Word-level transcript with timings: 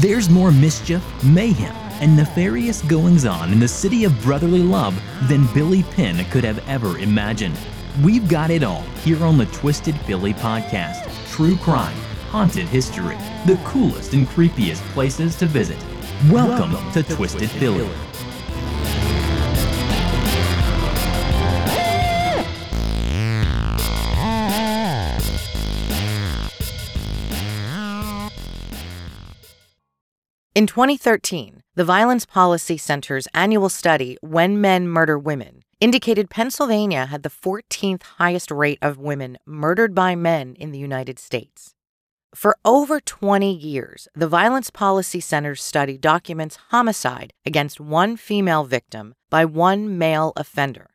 There's 0.00 0.28
more 0.28 0.52
mischief, 0.52 1.02
mayhem, 1.24 1.74
and 2.02 2.14
nefarious 2.14 2.82
goings 2.82 3.24
on 3.24 3.50
in 3.50 3.58
the 3.58 3.66
city 3.66 4.04
of 4.04 4.20
brotherly 4.20 4.60
love 4.62 4.94
than 5.26 5.46
Billy 5.54 5.84
Penn 5.84 6.22
could 6.26 6.44
have 6.44 6.58
ever 6.68 6.98
imagined. 6.98 7.58
We've 8.04 8.28
got 8.28 8.50
it 8.50 8.62
all 8.62 8.82
here 9.02 9.24
on 9.24 9.38
the 9.38 9.46
Twisted 9.46 9.98
Philly 10.02 10.34
podcast 10.34 11.10
true 11.30 11.56
crime, 11.56 11.96
haunted 12.28 12.66
history, 12.66 13.16
the 13.46 13.58
coolest 13.64 14.12
and 14.12 14.26
creepiest 14.28 14.82
places 14.92 15.34
to 15.36 15.46
visit. 15.46 15.78
Welcome, 16.30 16.74
Welcome 16.74 16.92
to, 16.92 17.02
to, 17.02 17.14
Twisted, 17.14 17.38
Twisted 17.38 17.58
Philly. 17.58 17.78
Philly. 17.78 18.25
In 30.56 30.66
2013, 30.66 31.60
the 31.74 31.84
Violence 31.84 32.24
Policy 32.24 32.78
Center's 32.78 33.28
annual 33.34 33.68
study, 33.68 34.16
When 34.22 34.58
Men 34.58 34.88
Murder 34.88 35.18
Women, 35.18 35.64
indicated 35.80 36.30
Pennsylvania 36.30 37.04
had 37.04 37.24
the 37.24 37.28
14th 37.28 38.02
highest 38.16 38.50
rate 38.50 38.78
of 38.80 38.96
women 38.96 39.36
murdered 39.44 39.94
by 39.94 40.14
men 40.14 40.54
in 40.54 40.72
the 40.72 40.78
United 40.78 41.18
States. 41.18 41.74
For 42.34 42.56
over 42.64 43.00
20 43.00 43.54
years, 43.54 44.08
the 44.14 44.26
Violence 44.26 44.70
Policy 44.70 45.20
Center's 45.20 45.62
study 45.62 45.98
documents 45.98 46.56
homicide 46.70 47.34
against 47.44 47.78
one 47.78 48.16
female 48.16 48.64
victim 48.64 49.12
by 49.28 49.44
one 49.44 49.98
male 49.98 50.32
offender. 50.36 50.88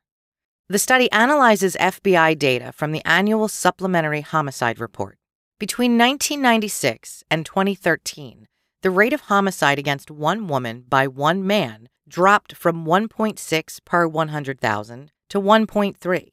The 0.69 0.79
study 0.79 1.07
analyzes 1.11 1.77
FBI 1.79 2.39
data 2.39 2.71
from 2.71 2.93
the 2.93 3.05
annual 3.05 3.47
Supplementary 3.47 4.21
Homicide 4.21 4.79
Report. 4.79 5.19
Between 5.59 5.99
1996 5.99 7.23
and 7.29 7.45
2013, 7.45 8.47
the 8.81 8.91
rate 8.91 9.13
of 9.13 9.21
homicide 9.21 9.77
against 9.77 10.09
one 10.09 10.47
woman 10.47 10.85
by 10.89 11.07
one 11.07 11.45
man 11.45 11.87
dropped 12.07 12.55
from 12.55 12.85
1.6 12.85 13.79
per 13.85 14.07
100,000 14.07 15.11
to 15.29 15.39
1.3. 15.39 16.27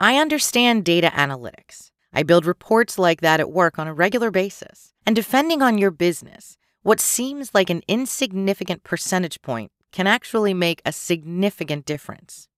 I 0.00 0.16
understand 0.16 0.84
data 0.84 1.10
analytics. 1.14 1.90
I 2.12 2.22
build 2.22 2.46
reports 2.46 2.98
like 2.98 3.20
that 3.20 3.40
at 3.40 3.50
work 3.50 3.78
on 3.78 3.88
a 3.88 3.94
regular 3.94 4.30
basis. 4.30 4.92
And 5.06 5.16
depending 5.16 5.62
on 5.62 5.78
your 5.78 5.90
business, 5.90 6.56
what 6.82 7.00
seems 7.00 7.54
like 7.54 7.70
an 7.70 7.82
insignificant 7.88 8.84
percentage 8.84 9.40
point 9.42 9.72
can 9.92 10.06
actually 10.06 10.54
make 10.54 10.82
a 10.84 10.92
significant 10.92 11.84
difference. 11.84 12.48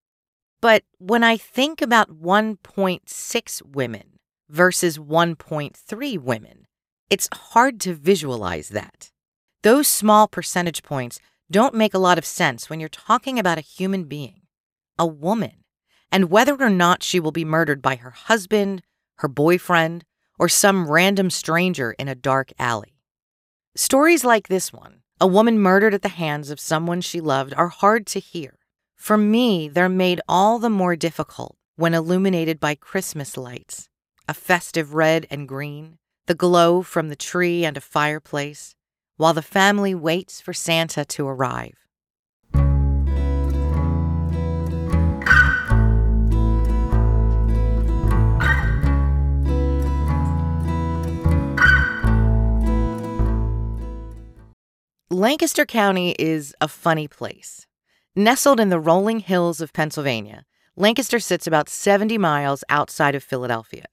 But 0.60 0.84
when 0.98 1.22
I 1.22 1.36
think 1.36 1.82
about 1.82 2.10
1.6 2.10 3.62
women 3.62 4.18
versus 4.48 4.98
1.3 4.98 6.18
women, 6.18 6.66
it's 7.10 7.28
hard 7.32 7.80
to 7.80 7.94
visualize 7.94 8.70
that. 8.70 9.10
Those 9.64 9.88
small 9.88 10.28
percentage 10.28 10.82
points 10.82 11.20
don't 11.50 11.74
make 11.74 11.94
a 11.94 11.98
lot 11.98 12.18
of 12.18 12.26
sense 12.26 12.68
when 12.68 12.80
you're 12.80 12.88
talking 12.90 13.38
about 13.38 13.56
a 13.56 13.62
human 13.62 14.04
being, 14.04 14.42
a 14.98 15.06
woman, 15.06 15.64
and 16.12 16.30
whether 16.30 16.54
or 16.60 16.68
not 16.68 17.02
she 17.02 17.18
will 17.18 17.32
be 17.32 17.46
murdered 17.46 17.80
by 17.80 17.96
her 17.96 18.10
husband, 18.10 18.82
her 19.20 19.28
boyfriend, 19.28 20.04
or 20.38 20.50
some 20.50 20.90
random 20.90 21.30
stranger 21.30 21.92
in 21.92 22.08
a 22.08 22.14
dark 22.14 22.52
alley. 22.58 23.00
Stories 23.74 24.22
like 24.22 24.48
this 24.48 24.70
one, 24.70 25.00
a 25.18 25.26
woman 25.26 25.58
murdered 25.58 25.94
at 25.94 26.02
the 26.02 26.08
hands 26.10 26.50
of 26.50 26.60
someone 26.60 27.00
she 27.00 27.22
loved, 27.22 27.54
are 27.54 27.68
hard 27.68 28.06
to 28.08 28.20
hear. 28.20 28.58
For 28.96 29.16
me, 29.16 29.70
they're 29.70 29.88
made 29.88 30.20
all 30.28 30.58
the 30.58 30.68
more 30.68 30.94
difficult 30.94 31.56
when 31.76 31.94
illuminated 31.94 32.60
by 32.60 32.74
Christmas 32.74 33.38
lights, 33.38 33.88
a 34.28 34.34
festive 34.34 34.92
red 34.92 35.26
and 35.30 35.48
green, 35.48 35.96
the 36.26 36.34
glow 36.34 36.82
from 36.82 37.08
the 37.08 37.16
tree 37.16 37.64
and 37.64 37.78
a 37.78 37.80
fireplace, 37.80 38.76
while 39.16 39.34
the 39.34 39.42
family 39.42 39.94
waits 39.94 40.40
for 40.40 40.52
Santa 40.52 41.04
to 41.04 41.26
arrive. 41.26 41.84
Lancaster 55.10 55.64
County 55.64 56.16
is 56.18 56.54
a 56.60 56.66
funny 56.66 57.06
place. 57.06 57.66
Nestled 58.16 58.58
in 58.58 58.68
the 58.68 58.80
rolling 58.80 59.20
hills 59.20 59.60
of 59.60 59.72
Pennsylvania, 59.72 60.44
Lancaster 60.76 61.20
sits 61.20 61.46
about 61.46 61.68
70 61.68 62.18
miles 62.18 62.64
outside 62.68 63.14
of 63.14 63.22
Philadelphia. 63.22 63.84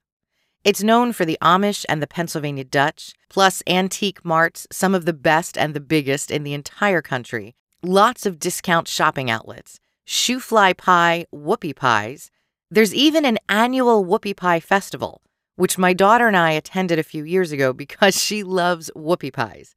It's 0.63 0.83
known 0.83 1.11
for 1.11 1.25
the 1.25 1.39
Amish 1.41 1.85
and 1.89 2.03
the 2.03 2.07
Pennsylvania 2.07 2.63
Dutch, 2.63 3.16
plus 3.29 3.63
antique 3.66 4.23
marts, 4.23 4.67
some 4.72 4.94
of 4.94 5.05
the 5.05 5.13
best 5.13 5.57
and 5.57 5.73
the 5.73 5.79
biggest 5.79 6.29
in 6.29 6.44
the 6.44 6.53
entire 6.53 7.01
country, 7.01 7.55
lots 7.81 8.27
of 8.27 8.38
discount 8.38 8.88
shopping 8.88 9.31
outlets, 9.31 9.79
shoofly 10.07 10.77
pie, 10.77 11.25
whoopie 11.33 11.75
pies. 11.75 12.29
There's 12.69 12.94
even 12.94 13.25
an 13.25 13.39
annual 13.50 14.05
whoopie 14.05 14.38
pie 14.38 14.59
festival, 14.59 15.23
which 15.55 15.79
my 15.79 15.94
daughter 15.94 16.27
and 16.27 16.38
I 16.38 16.51
attended 16.51 17.00
a 17.00 17.03
few 17.03 17.23
years 17.23 17.51
ago 17.51 17.73
because 17.83 18.21
she 18.21 18.44
loves 18.44 18.91
whoopie 18.95 19.33
pies. 19.33 19.73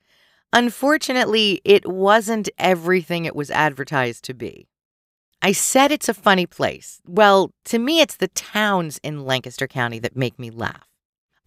Unfortunately, 0.52 1.62
it 1.64 1.88
wasn't 1.88 2.50
everything 2.58 3.24
it 3.24 3.34
was 3.34 3.50
advertised 3.50 4.22
to 4.24 4.34
be. 4.34 4.68
I 5.44 5.52
said 5.52 5.92
it's 5.92 6.08
a 6.08 6.14
funny 6.14 6.46
place. 6.46 7.02
Well, 7.06 7.50
to 7.66 7.78
me, 7.78 8.00
it's 8.00 8.16
the 8.16 8.28
towns 8.28 8.98
in 9.02 9.26
Lancaster 9.26 9.68
County 9.68 9.98
that 9.98 10.16
make 10.16 10.38
me 10.38 10.48
laugh. 10.48 10.88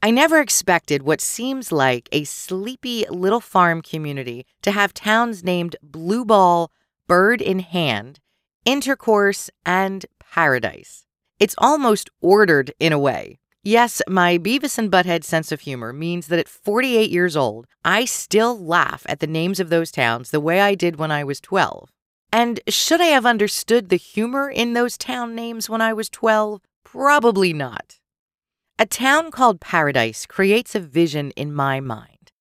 I 0.03 0.11
never 0.11 0.39
expected 0.39 1.01
what 1.01 1.19
seems 1.19 1.71
like 1.71 2.07
a 2.11 2.23
sleepy 2.23 3.07
little 3.09 3.39
farm 3.41 3.81
community 3.81 4.45
to 4.61 4.69
have 4.69 4.93
towns 4.93 5.43
named 5.43 5.77
Blue 5.81 6.23
Ball, 6.25 6.71
Bird 7.07 7.41
in 7.41 7.57
Hand, 7.57 8.19
Intercourse, 8.65 9.49
and 9.65 10.05
Paradise. 10.19 11.07
It's 11.39 11.55
almost 11.57 12.11
ordered 12.21 12.71
in 12.79 12.93
a 12.93 12.99
way. 12.99 13.39
Yes, 13.63 14.03
my 14.07 14.37
Beavis 14.37 14.77
and 14.77 14.91
Butthead 14.91 15.23
sense 15.23 15.51
of 15.51 15.61
humor 15.61 15.91
means 15.91 16.27
that 16.27 16.37
at 16.37 16.47
48 16.47 17.09
years 17.09 17.35
old, 17.35 17.65
I 17.83 18.05
still 18.05 18.63
laugh 18.63 19.07
at 19.09 19.21
the 19.21 19.25
names 19.25 19.59
of 19.59 19.69
those 19.69 19.89
towns 19.91 20.29
the 20.29 20.39
way 20.39 20.61
I 20.61 20.75
did 20.75 20.97
when 20.97 21.09
I 21.09 21.23
was 21.23 21.41
12. 21.41 21.89
And 22.31 22.59
should 22.67 23.01
I 23.01 23.05
have 23.05 23.25
understood 23.25 23.89
the 23.89 23.95
humor 23.95 24.49
in 24.49 24.73
those 24.73 24.97
town 24.97 25.33
names 25.35 25.69
when 25.69 25.81
I 25.81 25.93
was 25.93 26.09
12? 26.09 26.61
Probably 26.83 27.53
not. 27.53 27.99
A 28.79 28.85
town 28.85 29.31
called 29.31 29.59
Paradise 29.59 30.25
creates 30.25 30.75
a 30.75 30.79
vision 30.79 31.31
in 31.31 31.53
my 31.53 31.79
mind. 31.79 32.31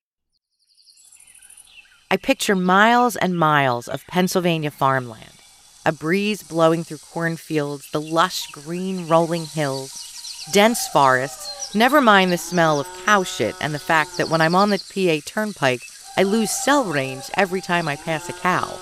I 2.10 2.16
picture 2.16 2.54
miles 2.54 3.16
and 3.16 3.38
miles 3.38 3.88
of 3.88 4.06
Pennsylvania 4.06 4.70
farmland, 4.70 5.32
a 5.84 5.92
breeze 5.92 6.42
blowing 6.42 6.84
through 6.84 6.98
cornfields, 6.98 7.90
the 7.90 8.00
lush 8.00 8.46
green 8.52 9.08
rolling 9.08 9.46
hills, 9.46 10.46
dense 10.52 10.86
forests, 10.88 11.74
never 11.74 12.00
mind 12.00 12.30
the 12.30 12.38
smell 12.38 12.78
of 12.78 12.86
cow 13.04 13.24
shit 13.24 13.56
and 13.60 13.74
the 13.74 13.78
fact 13.78 14.16
that 14.18 14.28
when 14.28 14.40
I'm 14.40 14.54
on 14.54 14.70
the 14.70 14.78
PA 14.78 15.24
turnpike, 15.26 15.82
I 16.16 16.22
lose 16.22 16.50
cell 16.50 16.84
range 16.84 17.24
every 17.34 17.60
time 17.60 17.88
I 17.88 17.96
pass 17.96 18.28
a 18.28 18.32
cow. 18.32 18.78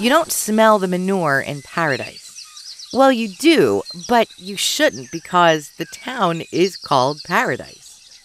You 0.00 0.08
don't 0.08 0.30
smell 0.30 0.78
the 0.78 0.86
manure 0.86 1.40
in 1.40 1.60
paradise. 1.62 2.88
Well, 2.92 3.10
you 3.10 3.26
do, 3.26 3.82
but 4.08 4.28
you 4.38 4.56
shouldn't 4.56 5.10
because 5.10 5.72
the 5.76 5.86
town 5.86 6.44
is 6.52 6.76
called 6.76 7.20
Paradise. 7.26 8.20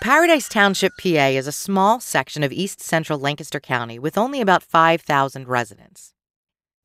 Paradise 0.00 0.48
Township, 0.48 0.92
PA 0.96 1.26
is 1.26 1.46
a 1.46 1.52
small 1.52 2.00
section 2.00 2.42
of 2.42 2.50
east 2.50 2.80
central 2.80 3.18
Lancaster 3.18 3.60
County 3.60 3.98
with 3.98 4.16
only 4.16 4.40
about 4.40 4.62
5,000 4.62 5.48
residents. 5.48 6.14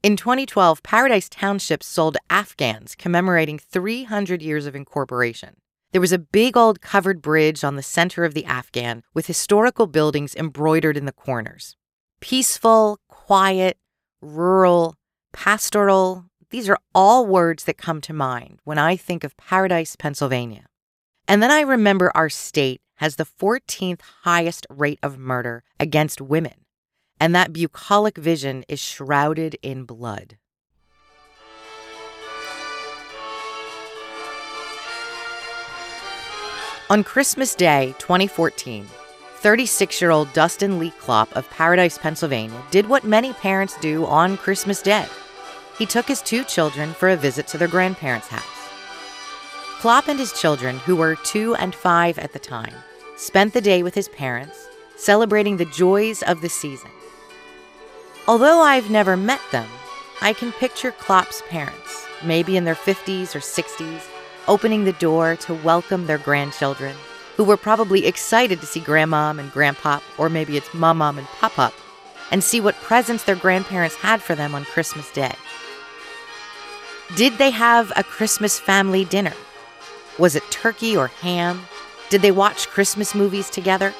In 0.03 0.17
2012, 0.17 0.83
Paradise 0.83 1.29
Township 1.29 1.83
sold 1.83 2.17
Afghans 2.29 2.95
commemorating 2.95 3.59
300 3.59 4.41
years 4.41 4.65
of 4.65 4.75
incorporation. 4.75 5.55
There 5.93 6.01
was 6.01 6.11
a 6.11 6.19
big 6.19 6.57
old 6.57 6.81
covered 6.81 7.21
bridge 7.21 7.63
on 7.63 7.77
the 7.77 7.81
center 7.81 8.25
of 8.25 8.33
the 8.33 8.43
Afghan 8.43 9.03
with 9.13 9.27
historical 9.27 9.87
buildings 9.87 10.35
embroidered 10.35 10.97
in 10.97 11.05
the 11.05 11.13
corners. 11.13 11.77
Peaceful, 12.19 12.99
quiet, 13.09 13.77
rural, 14.21 14.95
pastoral, 15.33 16.25
these 16.49 16.67
are 16.67 16.79
all 16.95 17.27
words 17.27 17.65
that 17.65 17.77
come 17.77 18.01
to 18.01 18.13
mind 18.13 18.59
when 18.63 18.79
I 18.79 18.95
think 18.95 19.23
of 19.23 19.37
Paradise, 19.37 19.95
Pennsylvania. 19.95 20.65
And 21.27 21.43
then 21.43 21.51
I 21.51 21.61
remember 21.61 22.11
our 22.15 22.29
state 22.29 22.81
has 22.95 23.17
the 23.17 23.25
14th 23.25 24.01
highest 24.23 24.65
rate 24.69 24.97
of 25.03 25.19
murder 25.19 25.63
against 25.79 26.19
women, 26.19 26.65
and 27.19 27.35
that 27.35 27.53
bucolic 27.53 28.17
vision 28.17 28.65
is 28.67 28.79
shrouded 28.79 29.55
in 29.61 29.83
blood. 29.83 30.37
On 36.89 37.03
Christmas 37.03 37.53
Day 37.53 37.93
2014, 37.99 38.87
36 39.47 40.01
year 40.01 40.11
old 40.11 40.33
Dustin 40.33 40.77
Lee 40.77 40.91
Klopp 40.99 41.33
of 41.33 41.49
Paradise, 41.51 41.97
Pennsylvania, 41.97 42.61
did 42.69 42.89
what 42.89 43.05
many 43.05 43.31
parents 43.31 43.77
do 43.79 44.05
on 44.05 44.35
Christmas 44.35 44.81
Day. 44.81 45.05
He 45.77 45.85
took 45.85 46.05
his 46.05 46.21
two 46.21 46.43
children 46.43 46.93
for 46.93 47.07
a 47.07 47.15
visit 47.15 47.47
to 47.47 47.57
their 47.57 47.69
grandparents' 47.69 48.27
house. 48.27 48.43
Klopp 49.79 50.09
and 50.09 50.19
his 50.19 50.33
children, 50.33 50.79
who 50.79 50.97
were 50.97 51.15
two 51.15 51.55
and 51.55 51.73
five 51.73 52.19
at 52.19 52.33
the 52.33 52.39
time, 52.39 52.73
spent 53.15 53.53
the 53.53 53.61
day 53.61 53.83
with 53.83 53.95
his 53.95 54.09
parents, 54.09 54.67
celebrating 54.97 55.55
the 55.55 55.71
joys 55.71 56.21
of 56.23 56.41
the 56.41 56.49
season. 56.49 56.91
Although 58.27 58.59
I've 58.59 58.91
never 58.91 59.15
met 59.15 59.39
them, 59.53 59.69
I 60.19 60.33
can 60.33 60.51
picture 60.51 60.91
Klopp's 60.91 61.41
parents, 61.47 62.05
maybe 62.21 62.57
in 62.57 62.65
their 62.65 62.75
50s 62.75 63.33
or 63.33 63.39
60s, 63.39 64.01
opening 64.49 64.83
the 64.83 64.91
door 64.91 65.37
to 65.37 65.53
welcome 65.53 66.05
their 66.05 66.17
grandchildren, 66.17 66.97
who 67.37 67.43
were 67.43 67.55
probably 67.55 68.07
excited 68.07 68.59
to 68.59 68.65
see 68.65 68.81
Grandmom 68.81 69.39
and 69.39 69.51
Grandpop, 69.51 70.01
or 70.17 70.27
maybe 70.27 70.57
it's 70.57 70.73
Mom 70.73 71.01
and 71.01 71.27
Pop 71.39 71.73
and 72.31 72.43
see 72.43 72.59
what 72.59 72.75
presents 72.81 73.23
their 73.23 73.35
grandparents 73.35 73.95
had 73.95 74.21
for 74.21 74.35
them 74.35 74.53
on 74.53 74.65
Christmas 74.65 75.09
Day. 75.11 75.33
Did 77.15 77.37
they 77.37 77.51
have 77.51 77.93
a 77.95 78.03
Christmas 78.03 78.59
family 78.59 79.05
dinner? 79.05 79.33
Was 80.17 80.35
it 80.35 80.43
turkey 80.49 80.97
or 80.97 81.07
ham? 81.07 81.61
Did 82.09 82.21
they 82.21 82.31
watch 82.31 82.67
Christmas 82.67 83.15
movies 83.15 83.49
together? 83.49 83.93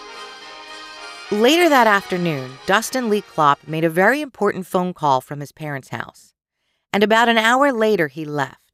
Later 1.31 1.69
that 1.69 1.88
afternoon, 1.88 2.51
Dustin 2.66 3.10
Lee 3.10 3.22
Klopp 3.22 3.68
made 3.68 3.83
a 3.83 3.90
very 3.90 4.22
important 4.22 4.66
phone 4.66 4.94
call 4.94 5.22
from 5.22 5.40
his 5.42 5.51
parents' 5.51 5.90
house. 5.90 6.33
And 6.92 7.04
about 7.04 7.30
an 7.30 7.38
hour 7.38 7.72
later, 7.72 8.07
he 8.07 8.25
left. 8.25 8.67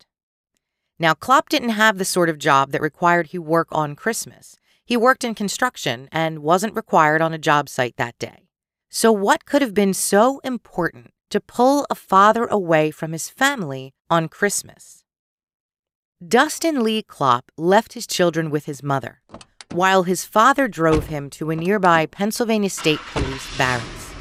Now, 1.04 1.14
Klopp 1.14 1.50
didn't 1.50 1.72
have 1.72 1.98
the 1.98 2.06
sort 2.06 2.30
of 2.30 2.38
job 2.38 2.72
that 2.72 2.82
required 2.82 3.28
he 3.28 3.38
work 3.38 3.68
on 3.74 3.94
Christmas. 3.94 4.56
He 4.86 4.96
worked 4.96 5.26
in 5.26 5.36
construction 5.36 6.08
and 6.14 6.40
wasn't 6.40 6.78
required 6.78 7.22
on 7.22 7.34
a 7.34 7.38
job 7.38 7.68
site 7.68 7.98
that 7.98 8.18
day. 8.20 8.48
So, 8.90 9.12
what 9.12 9.46
could 9.46 9.62
have 9.62 9.74
been 9.74 9.94
so 9.94 10.40
important 10.46 11.12
to 11.30 11.42
pull 11.42 11.86
a 11.90 11.96
father 11.96 12.46
away 12.46 12.90
from 12.90 13.12
his 13.12 13.28
family 13.28 13.94
on 14.10 14.30
Christmas? 14.30 15.04
Dustin 16.26 16.82
Lee 16.82 17.04
Klopp 17.04 17.52
left 17.58 17.96
his 17.96 18.08
children 18.08 18.50
with 18.50 18.64
his 18.64 18.82
mother, 18.82 19.20
while 19.74 20.04
his 20.04 20.24
father 20.24 20.70
drove 20.70 21.08
him 21.08 21.30
to 21.32 21.50
a 21.50 21.56
nearby 21.58 22.06
Pennsylvania 22.06 22.70
State 22.70 23.02
Police 23.12 23.58
barracks. 23.58 24.14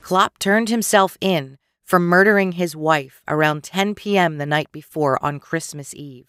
Klopp 0.00 0.40
turned 0.40 0.70
himself 0.70 1.16
in 1.20 1.56
for 1.92 1.98
murdering 1.98 2.52
his 2.52 2.74
wife 2.74 3.22
around 3.28 3.62
10 3.62 3.94
p.m. 3.94 4.38
the 4.38 4.46
night 4.46 4.72
before 4.72 5.22
on 5.22 5.38
Christmas 5.38 5.92
Eve, 5.92 6.24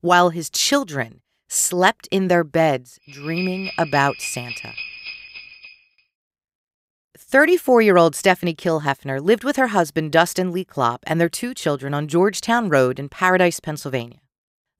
while 0.00 0.28
his 0.28 0.48
children 0.48 1.22
slept 1.48 2.06
in 2.12 2.28
their 2.28 2.44
beds 2.44 3.00
dreaming 3.10 3.68
about 3.76 4.14
Santa. 4.20 4.74
34 7.18 7.82
year 7.82 7.96
old 7.98 8.14
Stephanie 8.14 8.54
Kilhefner 8.54 9.20
lived 9.20 9.42
with 9.42 9.56
her 9.56 9.66
husband 9.66 10.12
Dustin 10.12 10.52
Lee 10.52 10.64
Klopp 10.64 11.02
and 11.04 11.20
their 11.20 11.28
two 11.28 11.52
children 11.52 11.94
on 11.94 12.06
Georgetown 12.06 12.68
Road 12.68 13.00
in 13.00 13.08
Paradise, 13.08 13.58
Pennsylvania. 13.58 14.20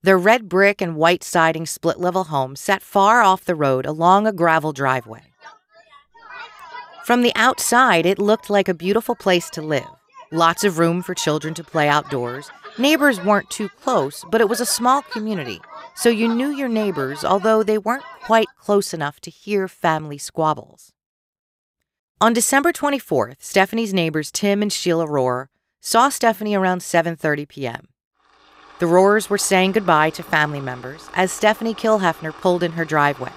Their 0.03 0.17
red 0.17 0.47
brick 0.47 0.79
and 0.81 0.95
white 0.95 1.21
siding 1.21 1.65
split 1.65 1.99
level 1.99 2.23
home 2.23 2.55
sat 2.55 2.81
far 2.81 3.21
off 3.21 3.43
the 3.43 3.55
road 3.55 3.85
along 3.85 4.25
a 4.25 4.31
gravel 4.31 4.71
driveway. 4.71 5.33
From 7.03 7.23
the 7.23 7.33
outside, 7.35 8.05
it 8.05 8.19
looked 8.19 8.49
like 8.49 8.69
a 8.69 8.73
beautiful 8.73 9.15
place 9.15 9.49
to 9.49 9.61
live. 9.61 9.98
Lots 10.31 10.63
of 10.63 10.77
room 10.77 11.01
for 11.01 11.15
children 11.15 11.55
to 11.55 11.63
play 11.63 11.89
outdoors. 11.89 12.51
Neighbors 12.77 13.19
weren't 13.19 13.49
too 13.49 13.67
close, 13.67 14.23
but 14.29 14.41
it 14.41 14.47
was 14.47 14.61
a 14.61 14.65
small 14.65 15.01
community, 15.01 15.59
so 15.95 16.07
you 16.09 16.27
knew 16.27 16.49
your 16.49 16.69
neighbors, 16.69 17.25
although 17.25 17.63
they 17.63 17.79
weren't 17.79 18.03
quite 18.25 18.47
close 18.55 18.93
enough 18.93 19.19
to 19.21 19.31
hear 19.31 19.67
family 19.67 20.19
squabbles. 20.19 20.93
On 22.21 22.31
December 22.31 22.71
24th, 22.71 23.37
Stephanie's 23.39 23.91
neighbors 23.91 24.29
Tim 24.31 24.61
and 24.61 24.71
Sheila 24.71 25.07
Rohr 25.07 25.47
saw 25.81 26.09
Stephanie 26.09 26.53
around 26.53 26.81
7:30 26.81 27.47
p.m. 27.47 27.87
The 28.77 28.85
Rohrs 28.85 29.31
were 29.31 29.39
saying 29.39 29.71
goodbye 29.71 30.11
to 30.11 30.21
family 30.21 30.61
members 30.61 31.09
as 31.15 31.31
Stephanie 31.31 31.73
Kilhefner 31.73 32.33
pulled 32.33 32.61
in 32.61 32.73
her 32.73 32.85
driveway. 32.85 33.31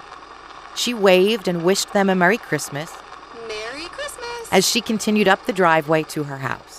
She 0.75 0.93
waved 0.93 1.47
and 1.47 1.63
wished 1.63 1.91
them 1.91 2.07
a 2.07 2.13
Merry 2.13 2.37
Christmas. 2.37 2.91
Merry 3.47 3.85
Christmas! 3.85 4.49
As 4.51 4.69
she 4.69 4.79
continued 4.79 5.27
up 5.27 5.45
the 5.47 5.53
driveway 5.53 6.03
to 6.03 6.25
her 6.25 6.37
house. 6.37 6.72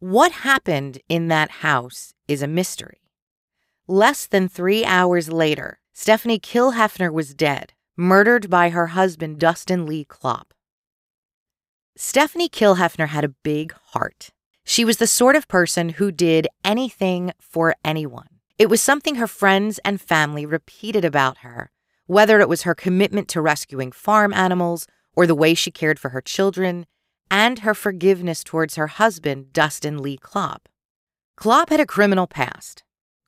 What 0.00 0.30
happened 0.30 1.00
in 1.08 1.26
that 1.26 1.50
house 1.50 2.14
is 2.28 2.40
a 2.40 2.46
mystery. 2.46 3.00
Less 3.88 4.26
than 4.26 4.48
three 4.48 4.84
hours 4.84 5.28
later, 5.28 5.80
Stephanie 5.92 6.38
Kilhefner 6.38 7.12
was 7.12 7.34
dead, 7.34 7.72
murdered 7.96 8.48
by 8.48 8.68
her 8.68 8.88
husband, 8.88 9.40
Dustin 9.40 9.86
Lee 9.86 10.04
Klopp. 10.04 10.54
Stephanie 11.96 12.48
Kilhefner 12.48 13.08
had 13.08 13.24
a 13.24 13.34
big 13.42 13.72
heart. 13.86 14.30
She 14.64 14.84
was 14.84 14.98
the 14.98 15.08
sort 15.08 15.34
of 15.34 15.48
person 15.48 15.88
who 15.88 16.12
did 16.12 16.46
anything 16.64 17.32
for 17.40 17.74
anyone. 17.84 18.28
It 18.56 18.70
was 18.70 18.80
something 18.80 19.16
her 19.16 19.26
friends 19.26 19.80
and 19.84 20.00
family 20.00 20.46
repeated 20.46 21.04
about 21.04 21.38
her, 21.38 21.72
whether 22.06 22.38
it 22.38 22.48
was 22.48 22.62
her 22.62 22.74
commitment 22.74 23.26
to 23.30 23.40
rescuing 23.40 23.90
farm 23.90 24.32
animals 24.32 24.86
or 25.16 25.26
the 25.26 25.34
way 25.34 25.54
she 25.54 25.72
cared 25.72 25.98
for 25.98 26.10
her 26.10 26.20
children, 26.20 26.86
and 27.30 27.60
her 27.60 27.74
forgiveness 27.74 28.42
towards 28.42 28.76
her 28.76 28.86
husband, 28.86 29.52
Dustin 29.52 29.98
Lee 29.98 30.16
Klopp. 30.16 30.68
Klopp 31.36 31.70
had 31.70 31.80
a 31.80 31.86
criminal 31.86 32.26
past. 32.26 32.82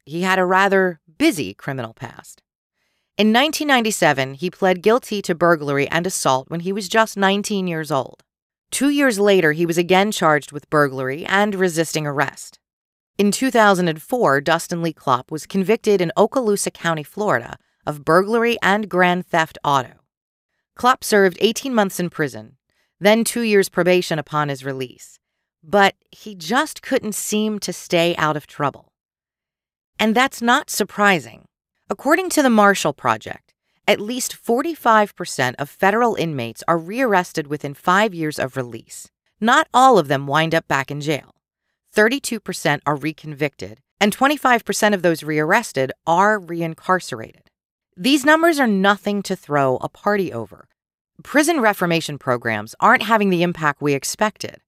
He 0.04 0.22
had 0.22 0.38
a 0.38 0.44
rather 0.44 1.00
busy 1.18 1.54
criminal 1.54 1.94
past. 1.94 2.42
In 3.16 3.28
1997, 3.28 4.34
he 4.34 4.50
pled 4.50 4.82
guilty 4.82 5.20
to 5.22 5.34
burglary 5.34 5.86
and 5.88 6.06
assault 6.06 6.48
when 6.50 6.60
he 6.60 6.72
was 6.72 6.88
just 6.88 7.16
19 7.16 7.66
years 7.66 7.90
old. 7.90 8.22
Two 8.70 8.88
years 8.88 9.18
later, 9.18 9.52
he 9.52 9.66
was 9.66 9.76
again 9.76 10.10
charged 10.10 10.52
with 10.52 10.70
burglary 10.70 11.26
and 11.26 11.54
resisting 11.54 12.06
arrest. 12.06 12.58
In 13.18 13.30
2004, 13.30 14.40
Dustin 14.40 14.82
Lee 14.82 14.94
Klopp 14.94 15.30
was 15.30 15.46
convicted 15.46 16.00
in 16.00 16.12
Okaloosa 16.16 16.72
County, 16.72 17.02
Florida, 17.02 17.58
of 17.86 18.04
burglary 18.04 18.56
and 18.62 18.88
grand 18.88 19.26
theft 19.26 19.58
auto. 19.62 20.00
Klopp 20.74 21.04
served 21.04 21.36
18 21.40 21.74
months 21.74 22.00
in 22.00 22.08
prison, 22.08 22.56
then 23.00 23.24
two 23.24 23.40
years 23.40 23.68
probation 23.68 24.18
upon 24.18 24.48
his 24.48 24.64
release. 24.64 25.18
But 25.62 25.94
he 26.10 26.34
just 26.34 26.82
couldn't 26.82 27.14
seem 27.14 27.58
to 27.60 27.72
stay 27.72 28.14
out 28.16 28.36
of 28.36 28.46
trouble. 28.46 28.92
And 29.98 30.14
that's 30.14 30.40
not 30.40 30.70
surprising. 30.70 31.46
According 31.88 32.30
to 32.30 32.42
the 32.42 32.50
Marshall 32.50 32.92
Project, 32.92 33.52
at 33.88 34.00
least 34.00 34.36
45% 34.36 35.54
of 35.58 35.68
federal 35.68 36.14
inmates 36.14 36.62
are 36.68 36.78
rearrested 36.78 37.48
within 37.48 37.74
five 37.74 38.14
years 38.14 38.38
of 38.38 38.56
release. 38.56 39.08
Not 39.40 39.66
all 39.74 39.98
of 39.98 40.08
them 40.08 40.26
wind 40.26 40.54
up 40.54 40.68
back 40.68 40.90
in 40.90 41.00
jail. 41.00 41.34
32% 41.94 42.80
are 42.86 42.96
reconvicted, 42.96 43.78
and 44.00 44.16
25% 44.16 44.94
of 44.94 45.02
those 45.02 45.22
rearrested 45.22 45.92
are 46.06 46.38
reincarcerated. 46.38 47.48
These 47.96 48.24
numbers 48.24 48.60
are 48.60 48.66
nothing 48.66 49.22
to 49.24 49.34
throw 49.34 49.76
a 49.78 49.88
party 49.88 50.32
over. 50.32 50.68
Prison 51.22 51.60
reformation 51.60 52.18
programs 52.18 52.74
aren't 52.80 53.02
having 53.02 53.30
the 53.30 53.42
impact 53.42 53.82
we 53.82 53.94
expected. 53.94 54.60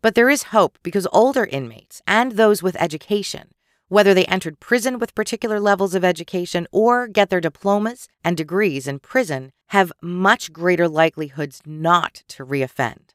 But 0.00 0.14
there 0.14 0.30
is 0.30 0.54
hope 0.54 0.78
because 0.82 1.08
older 1.12 1.44
inmates 1.44 2.00
and 2.06 2.32
those 2.32 2.62
with 2.62 2.76
education 2.80 3.50
whether 3.88 4.12
they 4.14 4.26
entered 4.26 4.60
prison 4.60 4.98
with 4.98 5.14
particular 5.14 5.58
levels 5.58 5.94
of 5.94 6.04
education 6.04 6.66
or 6.70 7.08
get 7.08 7.30
their 7.30 7.40
diplomas 7.40 8.06
and 8.22 8.36
degrees 8.36 8.86
in 8.86 8.98
prison, 8.98 9.52
have 9.68 9.92
much 10.02 10.52
greater 10.52 10.88
likelihoods 10.88 11.62
not 11.66 12.22
to 12.28 12.44
reoffend. 12.44 13.14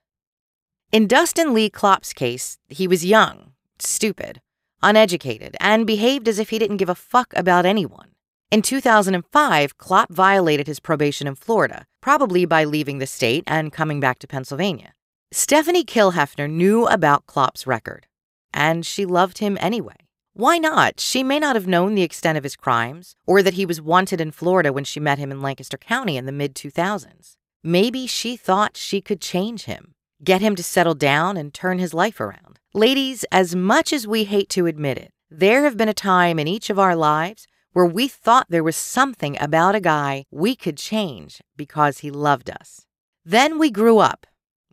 In 0.92 1.08
Dustin 1.08 1.54
Lee 1.54 1.70
Klopp's 1.70 2.14
case, 2.14 2.58
he 2.68 2.88
was 2.88 3.06
young, 3.06 3.54
stupid, 3.80 4.42
uneducated, 4.82 5.56
and 5.60 5.88
behaved 5.88 6.28
as 6.28 6.40
if 6.40 6.50
he 6.50 6.60
didn't 6.60 6.78
give 6.78 6.90
a 6.90 6.96
fuck 6.96 7.34
about 7.36 7.66
anyone. 7.66 8.10
In 8.52 8.62
2005, 8.62 9.78
Klopp 9.78 10.12
violated 10.12 10.68
his 10.68 10.80
probation 10.80 11.28
in 11.28 11.36
Florida, 11.36 11.86
probably 12.02 12.46
by 12.46 12.64
leaving 12.64 13.00
the 13.00 13.08
state 13.08 13.44
and 13.48 13.74
coming 13.74 14.00
back 14.00 14.20
to 14.20 14.28
Pennsylvania. 14.28 14.94
Stephanie 15.32 15.84
Kilhefner 15.84 16.50
knew 16.50 16.86
about 16.86 17.26
Klopp's 17.26 17.66
record, 17.66 18.06
and 18.54 18.86
she 18.86 19.06
loved 19.06 19.40
him 19.40 19.58
anyway. 19.60 19.96
Why 20.36 20.58
not? 20.58 21.00
She 21.00 21.24
may 21.24 21.40
not 21.40 21.56
have 21.56 21.68
known 21.68 21.96
the 21.96 22.02
extent 22.02 22.38
of 22.38 22.44
his 22.44 22.56
crimes, 22.56 23.16
or 23.26 23.42
that 23.44 23.54
he 23.54 23.66
was 23.66 23.82
wanted 23.82 24.20
in 24.20 24.32
Florida 24.32 24.74
when 24.74 24.84
she 24.84 25.00
met 25.00 25.20
him 25.20 25.32
in 25.32 25.42
Lancaster 25.42 25.78
County 25.78 26.18
in 26.18 26.26
the 26.26 26.32
mid 26.32 26.56
2000s. 26.56 27.36
Maybe 27.64 28.08
she 28.08 28.36
thought 28.36 28.76
she 28.76 29.00
could 29.00 29.22
change 29.22 29.66
him, 29.66 29.94
get 30.24 30.42
him 30.42 30.56
to 30.56 30.64
settle 30.64 30.96
down 30.96 31.38
and 31.38 31.54
turn 31.54 31.80
his 31.80 31.94
life 31.94 32.20
around. 32.20 32.60
Ladies, 32.74 33.26
as 33.32 33.56
much 33.56 33.94
as 33.94 34.08
we 34.08 34.24
hate 34.24 34.50
to 34.50 34.66
admit 34.66 34.98
it, 34.98 35.12
there 35.30 35.64
have 35.64 35.78
been 35.78 35.90
a 35.90 35.94
time 35.94 36.40
in 36.40 36.48
each 36.48 36.70
of 36.70 36.80
our 36.80 36.96
lives 36.96 37.48
where 37.74 37.86
we 37.86 38.08
thought 38.08 38.48
there 38.50 38.64
was 38.64 38.76
something 38.76 39.38
about 39.40 39.76
a 39.76 39.80
guy 39.82 40.26
we 40.32 40.56
could 40.56 40.78
change 40.78 41.42
because 41.58 42.00
he 42.00 42.10
loved 42.10 42.50
us. 42.50 42.86
Then 43.26 43.60
we 43.60 43.70
grew 43.70 44.00
up 44.00 44.26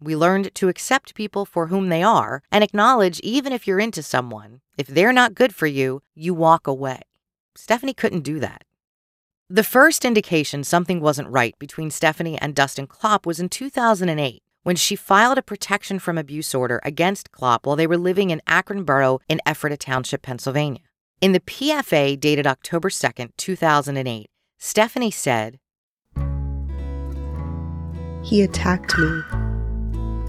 we 0.03 0.17
learned 0.17 0.55
to 0.55 0.69
accept 0.69 1.15
people 1.15 1.45
for 1.45 1.67
whom 1.67 1.89
they 1.89 2.03
are 2.03 2.43
and 2.51 2.65
acknowledge 2.65 3.21
even 3.21 3.53
if 3.53 3.67
you're 3.67 3.81
into 3.81 4.03
someone, 4.03 4.61
if 4.79 4.87
they're 4.87 5.13
not 5.13 5.35
good 5.35 5.55
for 5.55 5.67
you, 5.67 6.01
you 6.15 6.33
walk 6.33 6.67
away. 6.67 7.03
Stephanie 7.55 7.95
couldn't 7.95 8.23
do 8.23 8.41
that. 8.41 8.65
The 9.51 9.65
first 9.65 10.05
indication 10.05 10.65
something 10.65 11.01
wasn't 11.01 11.29
right 11.29 11.59
between 11.59 11.91
Stephanie 11.91 12.39
and 12.39 12.55
Dustin 12.55 12.87
Klopp 12.87 13.27
was 13.27 13.41
in 13.41 13.49
2008 13.49 14.43
when 14.63 14.77
she 14.77 14.97
filed 14.97 15.39
a 15.39 15.43
protection 15.43 15.99
from 15.99 16.17
abuse 16.17 16.55
order 16.55 16.81
against 16.85 17.33
Klopp 17.33 17.67
while 17.67 17.77
they 17.77 17.87
were 17.87 17.99
living 17.99 18.31
in 18.31 18.43
Akron 18.47 18.85
Borough 18.85 19.21
in 19.29 19.41
Ephrata 19.47 19.77
Township, 19.77 20.23
Pennsylvania. 20.23 20.90
In 21.21 21.33
the 21.33 21.41
PFA 21.41 22.19
dated 22.19 22.47
October 22.47 22.89
2nd, 22.89 23.33
2008, 23.37 24.31
Stephanie 24.59 25.11
said, 25.11 25.59
He 28.25 28.41
attacked 28.41 28.97
me, 28.97 29.21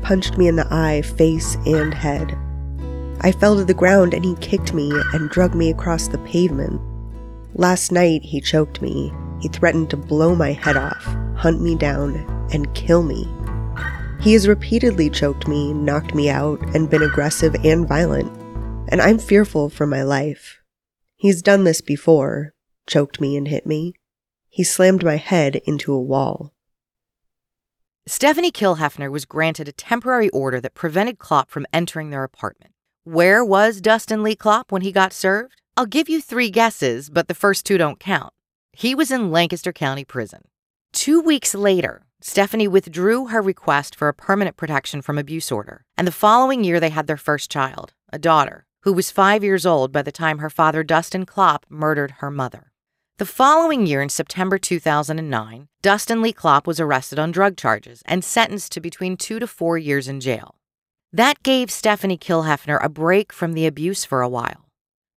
punched 0.01 0.37
me 0.37 0.49
in 0.49 0.57
the 0.57 0.67
eye, 0.69 1.01
face, 1.01 1.55
and 1.65 1.93
head. 1.93 2.37
I 3.21 3.31
fell 3.31 3.55
to 3.55 3.63
the 3.63 3.73
ground 3.73 4.13
and 4.13 4.25
he 4.25 4.35
kicked 4.41 4.73
me 4.73 4.91
and 5.13 5.29
dragged 5.29 5.55
me 5.55 5.69
across 5.69 6.09
the 6.09 6.17
pavement. 6.17 6.81
Last 7.53 7.93
night, 7.93 8.23
he 8.23 8.41
choked 8.41 8.81
me. 8.81 9.13
He 9.39 9.47
threatened 9.47 9.89
to 9.91 9.97
blow 9.97 10.35
my 10.35 10.51
head 10.51 10.75
off, 10.75 11.05
hunt 11.37 11.61
me 11.61 11.75
down, 11.75 12.15
and 12.51 12.73
kill 12.75 13.03
me. 13.03 13.25
He 14.19 14.33
has 14.33 14.45
repeatedly 14.45 15.09
choked 15.09 15.47
me, 15.47 15.71
knocked 15.71 16.13
me 16.13 16.29
out, 16.29 16.59
and 16.75 16.89
been 16.89 17.01
aggressive 17.01 17.55
and 17.63 17.87
violent, 17.87 18.29
and 18.89 19.01
I'm 19.01 19.19
fearful 19.19 19.69
for 19.69 19.87
my 19.87 20.03
life. 20.03 20.60
He's 21.21 21.43
done 21.43 21.65
this 21.65 21.81
before, 21.81 22.55
choked 22.87 23.21
me 23.21 23.37
and 23.37 23.47
hit 23.47 23.67
me. 23.67 23.93
He 24.49 24.63
slammed 24.63 25.03
my 25.03 25.17
head 25.17 25.57
into 25.67 25.93
a 25.93 26.01
wall. 26.01 26.51
Stephanie 28.07 28.51
Kilhefner 28.51 29.11
was 29.11 29.25
granted 29.25 29.67
a 29.67 29.71
temporary 29.71 30.29
order 30.29 30.59
that 30.59 30.73
prevented 30.73 31.19
Klopp 31.19 31.51
from 31.51 31.67
entering 31.71 32.09
their 32.09 32.23
apartment. 32.23 32.73
Where 33.03 33.45
was 33.45 33.81
Dustin 33.81 34.23
Lee 34.23 34.35
Klopp 34.35 34.71
when 34.71 34.81
he 34.81 34.91
got 34.91 35.13
served? 35.13 35.61
I'll 35.77 35.85
give 35.85 36.09
you 36.09 36.21
three 36.21 36.49
guesses, 36.49 37.11
but 37.11 37.27
the 37.27 37.35
first 37.35 37.67
two 37.67 37.77
don't 37.77 37.99
count. 37.99 38.33
He 38.73 38.95
was 38.95 39.11
in 39.11 39.29
Lancaster 39.29 39.71
County 39.71 40.03
Prison. 40.03 40.45
Two 40.91 41.21
weeks 41.21 41.53
later, 41.53 42.01
Stephanie 42.19 42.67
withdrew 42.67 43.27
her 43.27 43.43
request 43.43 43.95
for 43.95 44.07
a 44.07 44.13
permanent 44.15 44.57
protection 44.57 45.03
from 45.03 45.19
abuse 45.19 45.51
order, 45.51 45.85
and 45.95 46.07
the 46.07 46.11
following 46.11 46.63
year 46.63 46.79
they 46.79 46.89
had 46.89 47.05
their 47.05 47.15
first 47.15 47.51
child, 47.51 47.93
a 48.11 48.17
daughter, 48.17 48.65
who 48.83 48.93
was 48.93 49.11
five 49.11 49.43
years 49.43 49.65
old 49.65 49.91
by 49.91 50.01
the 50.01 50.11
time 50.11 50.39
her 50.39 50.49
father, 50.49 50.83
Dustin 50.83 51.25
Klopp, 51.25 51.65
murdered 51.69 52.11
her 52.19 52.31
mother. 52.31 52.71
The 53.17 53.25
following 53.25 53.85
year, 53.85 54.01
in 54.01 54.09
September 54.09 54.57
2009, 54.57 55.67
Dustin 55.83 56.23
Lee 56.23 56.33
Klopp 56.33 56.65
was 56.65 56.79
arrested 56.79 57.19
on 57.19 57.31
drug 57.31 57.55
charges 57.55 58.01
and 58.05 58.23
sentenced 58.23 58.71
to 58.71 58.81
between 58.81 59.15
two 59.15 59.37
to 59.37 59.45
four 59.45 59.77
years 59.77 60.07
in 60.07 60.19
jail. 60.19 60.55
That 61.13 61.43
gave 61.43 61.69
Stephanie 61.69 62.17
Kilhefner 62.17 62.83
a 62.83 62.89
break 62.89 63.31
from 63.31 63.53
the 63.53 63.67
abuse 63.67 64.05
for 64.05 64.21
a 64.21 64.29
while. 64.29 64.65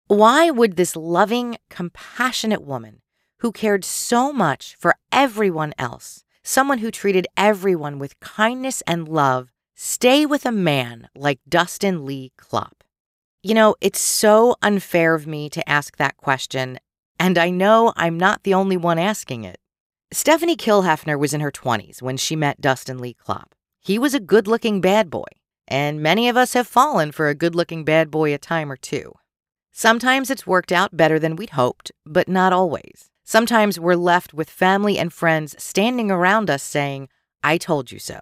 Why 0.06 0.50
would 0.50 0.76
this 0.76 0.96
loving, 0.96 1.56
compassionate 1.70 2.62
woman 2.62 3.00
who 3.38 3.52
cared 3.52 3.86
so 3.86 4.30
much 4.30 4.76
for 4.78 4.96
everyone 5.10 5.72
else, 5.78 6.24
someone 6.42 6.78
who 6.78 6.90
treated 6.90 7.26
everyone 7.38 7.98
with 7.98 8.20
kindness 8.20 8.82
and 8.86 9.08
love, 9.08 9.50
stay 9.74 10.26
with 10.26 10.44
a 10.44 10.52
man 10.52 11.08
like 11.14 11.40
Dustin 11.48 12.04
Lee 12.04 12.32
Klopp? 12.36 12.83
You 13.46 13.52
know, 13.52 13.74
it's 13.82 14.00
so 14.00 14.56
unfair 14.62 15.14
of 15.14 15.26
me 15.26 15.50
to 15.50 15.68
ask 15.68 15.98
that 15.98 16.16
question, 16.16 16.78
and 17.20 17.36
I 17.36 17.50
know 17.50 17.92
I'm 17.94 18.16
not 18.16 18.42
the 18.42 18.54
only 18.54 18.78
one 18.78 18.98
asking 18.98 19.44
it. 19.44 19.58
Stephanie 20.10 20.56
Kilhefner 20.56 21.18
was 21.18 21.34
in 21.34 21.42
her 21.42 21.52
20s 21.52 22.00
when 22.00 22.16
she 22.16 22.36
met 22.36 22.62
Dustin 22.62 22.96
Lee 22.96 23.12
Klopp. 23.12 23.54
He 23.80 23.98
was 23.98 24.14
a 24.14 24.18
good 24.18 24.48
looking 24.48 24.80
bad 24.80 25.10
boy, 25.10 25.26
and 25.68 26.02
many 26.02 26.26
of 26.26 26.38
us 26.38 26.54
have 26.54 26.66
fallen 26.66 27.12
for 27.12 27.28
a 27.28 27.34
good 27.34 27.54
looking 27.54 27.84
bad 27.84 28.10
boy 28.10 28.32
a 28.32 28.38
time 28.38 28.72
or 28.72 28.78
two. 28.78 29.12
Sometimes 29.72 30.30
it's 30.30 30.46
worked 30.46 30.72
out 30.72 30.96
better 30.96 31.18
than 31.18 31.36
we'd 31.36 31.50
hoped, 31.50 31.92
but 32.06 32.30
not 32.30 32.54
always. 32.54 33.10
Sometimes 33.24 33.78
we're 33.78 33.94
left 33.94 34.32
with 34.32 34.48
family 34.48 34.96
and 34.98 35.12
friends 35.12 35.54
standing 35.62 36.10
around 36.10 36.48
us 36.48 36.62
saying, 36.62 37.10
I 37.42 37.58
told 37.58 37.92
you 37.92 37.98
so. 37.98 38.20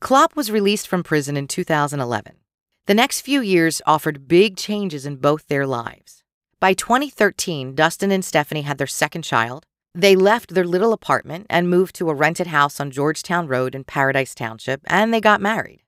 Klopp 0.00 0.34
was 0.34 0.50
released 0.50 0.88
from 0.88 1.04
prison 1.04 1.36
in 1.36 1.46
2011. 1.46 2.38
The 2.88 2.94
next 2.94 3.20
few 3.20 3.42
years 3.42 3.82
offered 3.84 4.28
big 4.28 4.56
changes 4.56 5.04
in 5.04 5.16
both 5.16 5.48
their 5.48 5.66
lives. 5.66 6.22
By 6.58 6.72
2013, 6.72 7.74
Dustin 7.74 8.10
and 8.10 8.24
Stephanie 8.24 8.62
had 8.62 8.78
their 8.78 8.86
second 8.86 9.24
child. 9.24 9.66
They 9.94 10.16
left 10.16 10.54
their 10.54 10.64
little 10.64 10.94
apartment 10.94 11.46
and 11.50 11.68
moved 11.68 11.94
to 11.96 12.08
a 12.08 12.14
rented 12.14 12.46
house 12.46 12.80
on 12.80 12.90
Georgetown 12.90 13.46
Road 13.46 13.74
in 13.74 13.84
Paradise 13.84 14.34
Township, 14.34 14.80
and 14.86 15.12
they 15.12 15.20
got 15.20 15.42
married. 15.42 15.82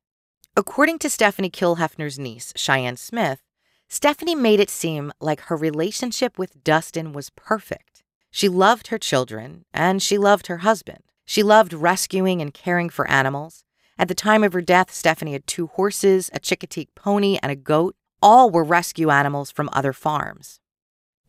According 0.54 0.98
to 0.98 1.08
Stephanie 1.08 1.48
Kilhefner's 1.48 2.18
niece, 2.18 2.52
Cheyenne 2.54 2.98
Smith, 2.98 3.40
Stephanie 3.88 4.34
made 4.34 4.60
it 4.60 4.68
seem 4.68 5.10
like 5.22 5.40
her 5.48 5.56
relationship 5.56 6.38
with 6.38 6.62
Dustin 6.62 7.14
was 7.14 7.30
perfect. 7.30 8.02
She 8.30 8.50
loved 8.50 8.88
her 8.88 8.98
children 8.98 9.64
and 9.72 10.02
she 10.02 10.18
loved 10.18 10.48
her 10.48 10.58
husband. 10.58 11.02
She 11.24 11.42
loved 11.42 11.72
rescuing 11.72 12.42
and 12.42 12.52
caring 12.52 12.90
for 12.90 13.10
animals. 13.10 13.64
At 14.00 14.08
the 14.08 14.14
time 14.14 14.42
of 14.42 14.54
her 14.54 14.62
death, 14.62 14.90
Stephanie 14.90 15.34
had 15.34 15.46
two 15.46 15.66
horses, 15.66 16.30
a 16.32 16.40
Chincoteague 16.40 16.94
pony, 16.94 17.38
and 17.42 17.52
a 17.52 17.54
goat. 17.54 17.94
All 18.22 18.48
were 18.48 18.64
rescue 18.64 19.10
animals 19.10 19.50
from 19.50 19.68
other 19.74 19.92
farms. 19.92 20.58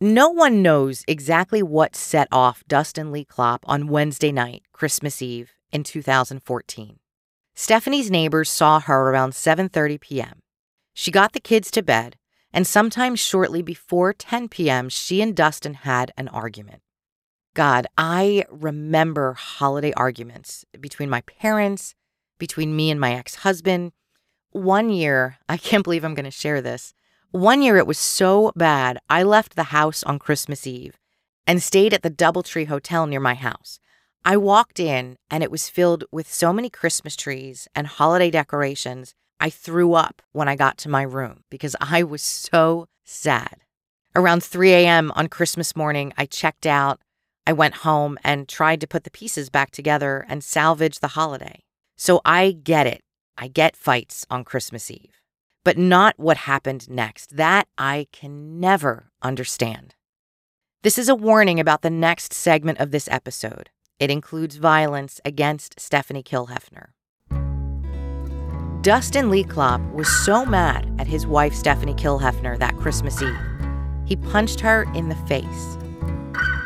No 0.00 0.30
one 0.30 0.62
knows 0.62 1.04
exactly 1.06 1.62
what 1.62 1.94
set 1.94 2.28
off 2.32 2.64
Dustin 2.66 3.12
Lee 3.12 3.26
Klopp 3.26 3.62
on 3.68 3.88
Wednesday 3.88 4.32
night, 4.32 4.62
Christmas 4.72 5.20
Eve, 5.20 5.52
in 5.70 5.84
2014. 5.84 6.98
Stephanie's 7.54 8.10
neighbors 8.10 8.48
saw 8.48 8.80
her 8.80 9.10
around 9.10 9.32
7:30 9.32 10.00
p.m. 10.00 10.40
She 10.94 11.10
got 11.10 11.34
the 11.34 11.40
kids 11.40 11.70
to 11.72 11.82
bed 11.82 12.16
and 12.54 12.66
sometime 12.66 13.16
shortly 13.16 13.60
before 13.60 14.14
10 14.14 14.48
p.m., 14.48 14.88
she 14.88 15.20
and 15.20 15.36
Dustin 15.36 15.74
had 15.74 16.10
an 16.16 16.28
argument. 16.28 16.80
God, 17.52 17.86
I 17.98 18.46
remember 18.50 19.34
holiday 19.34 19.92
arguments 19.92 20.64
between 20.80 21.10
my 21.10 21.20
parents, 21.22 21.94
between 22.42 22.74
me 22.74 22.90
and 22.90 22.98
my 22.98 23.14
ex 23.14 23.36
husband. 23.36 23.92
One 24.50 24.90
year, 24.90 25.38
I 25.48 25.56
can't 25.56 25.84
believe 25.84 26.02
I'm 26.02 26.16
going 26.16 26.24
to 26.24 26.42
share 26.44 26.60
this. 26.60 26.92
One 27.30 27.62
year, 27.62 27.76
it 27.76 27.86
was 27.86 27.98
so 27.98 28.50
bad, 28.56 28.98
I 29.08 29.22
left 29.22 29.54
the 29.54 29.70
house 29.78 30.02
on 30.02 30.18
Christmas 30.18 30.66
Eve 30.66 30.98
and 31.46 31.62
stayed 31.62 31.94
at 31.94 32.02
the 32.02 32.10
Doubletree 32.10 32.66
Hotel 32.66 33.06
near 33.06 33.20
my 33.20 33.34
house. 33.34 33.78
I 34.24 34.36
walked 34.36 34.80
in 34.80 35.18
and 35.30 35.44
it 35.44 35.52
was 35.52 35.68
filled 35.68 36.02
with 36.10 36.32
so 36.32 36.52
many 36.52 36.68
Christmas 36.68 37.14
trees 37.14 37.68
and 37.76 37.86
holiday 37.86 38.28
decorations 38.28 39.14
I 39.38 39.48
threw 39.48 39.94
up 39.94 40.20
when 40.32 40.48
I 40.48 40.56
got 40.56 40.78
to 40.78 40.88
my 40.88 41.02
room 41.02 41.44
because 41.48 41.76
I 41.80 42.02
was 42.02 42.22
so 42.22 42.88
sad. 43.04 43.58
Around 44.16 44.42
3 44.42 44.72
a.m. 44.72 45.12
on 45.14 45.28
Christmas 45.28 45.76
morning, 45.76 46.12
I 46.18 46.26
checked 46.26 46.66
out. 46.66 47.00
I 47.46 47.52
went 47.52 47.86
home 47.86 48.18
and 48.24 48.48
tried 48.48 48.80
to 48.80 48.88
put 48.88 49.04
the 49.04 49.12
pieces 49.12 49.48
back 49.48 49.70
together 49.70 50.26
and 50.28 50.42
salvage 50.42 50.98
the 50.98 51.14
holiday. 51.18 51.62
So 52.02 52.20
I 52.24 52.50
get 52.50 52.88
it. 52.88 53.04
I 53.38 53.46
get 53.46 53.76
fights 53.76 54.26
on 54.28 54.42
Christmas 54.42 54.90
Eve, 54.90 55.20
but 55.62 55.78
not 55.78 56.18
what 56.18 56.36
happened 56.36 56.90
next. 56.90 57.36
That 57.36 57.68
I 57.78 58.08
can 58.10 58.58
never 58.58 59.12
understand. 59.22 59.94
This 60.82 60.98
is 60.98 61.08
a 61.08 61.14
warning 61.14 61.60
about 61.60 61.82
the 61.82 61.90
next 61.90 62.32
segment 62.32 62.80
of 62.80 62.90
this 62.90 63.06
episode. 63.08 63.70
It 64.00 64.10
includes 64.10 64.56
violence 64.56 65.20
against 65.24 65.78
Stephanie 65.78 66.24
Kilhefner. 66.24 66.86
Dustin 68.82 69.30
Lee 69.30 69.44
Klopp 69.44 69.80
was 69.92 70.08
so 70.24 70.44
mad 70.44 70.92
at 70.98 71.06
his 71.06 71.24
wife 71.24 71.54
Stephanie 71.54 71.94
Kilhefner 71.94 72.58
that 72.58 72.76
Christmas 72.78 73.22
Eve, 73.22 73.38
he 74.06 74.16
punched 74.16 74.58
her 74.58 74.92
in 74.92 75.08
the 75.08 75.22
face. 75.28 75.78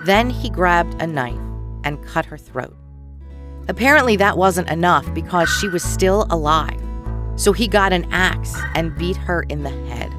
Then 0.06 0.30
he 0.30 0.48
grabbed 0.48 0.94
a 1.02 1.06
knife 1.06 1.36
and 1.84 2.02
cut 2.06 2.24
her 2.24 2.38
throat. 2.38 2.74
Apparently, 3.68 4.16
that 4.16 4.38
wasn't 4.38 4.70
enough 4.70 5.12
because 5.14 5.48
she 5.48 5.68
was 5.68 5.82
still 5.82 6.26
alive. 6.30 6.80
So 7.36 7.52
he 7.52 7.68
got 7.68 7.92
an 7.92 8.06
axe 8.12 8.56
and 8.74 8.96
beat 8.96 9.16
her 9.16 9.42
in 9.42 9.62
the 9.62 9.70
head. 9.88 10.12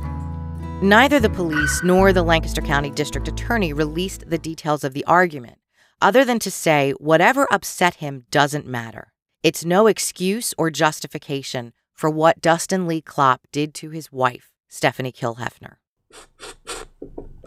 Neither 0.84 1.20
the 1.20 1.30
police 1.30 1.82
nor 1.84 2.14
the 2.14 2.22
Lancaster 2.22 2.62
County 2.62 2.92
District 2.92 3.28
Attorney 3.28 3.74
released 3.74 4.30
the 4.30 4.38
details 4.38 4.84
of 4.84 4.94
the 4.94 5.04
argument, 5.06 5.58
other 6.02 6.24
than 6.24 6.38
to 6.40 6.52
say 6.52 6.92
whatever 7.00 7.48
upset 7.52 7.96
him 7.96 8.26
doesn't 8.30 8.68
matter. 8.68 9.14
It's 9.42 9.66
no 9.66 9.88
excuse 9.88 10.54
or 10.58 10.70
justification 10.70 11.74
for 11.94 12.10
what 12.12 12.42
Dustin 12.42 12.86
Lee 12.86 13.02
Klopp 13.02 13.48
did 13.52 13.74
to 13.76 13.90
his 13.90 14.12
wife, 14.12 14.52
Stephanie 14.68 15.12
Kilhefner. 15.12 15.78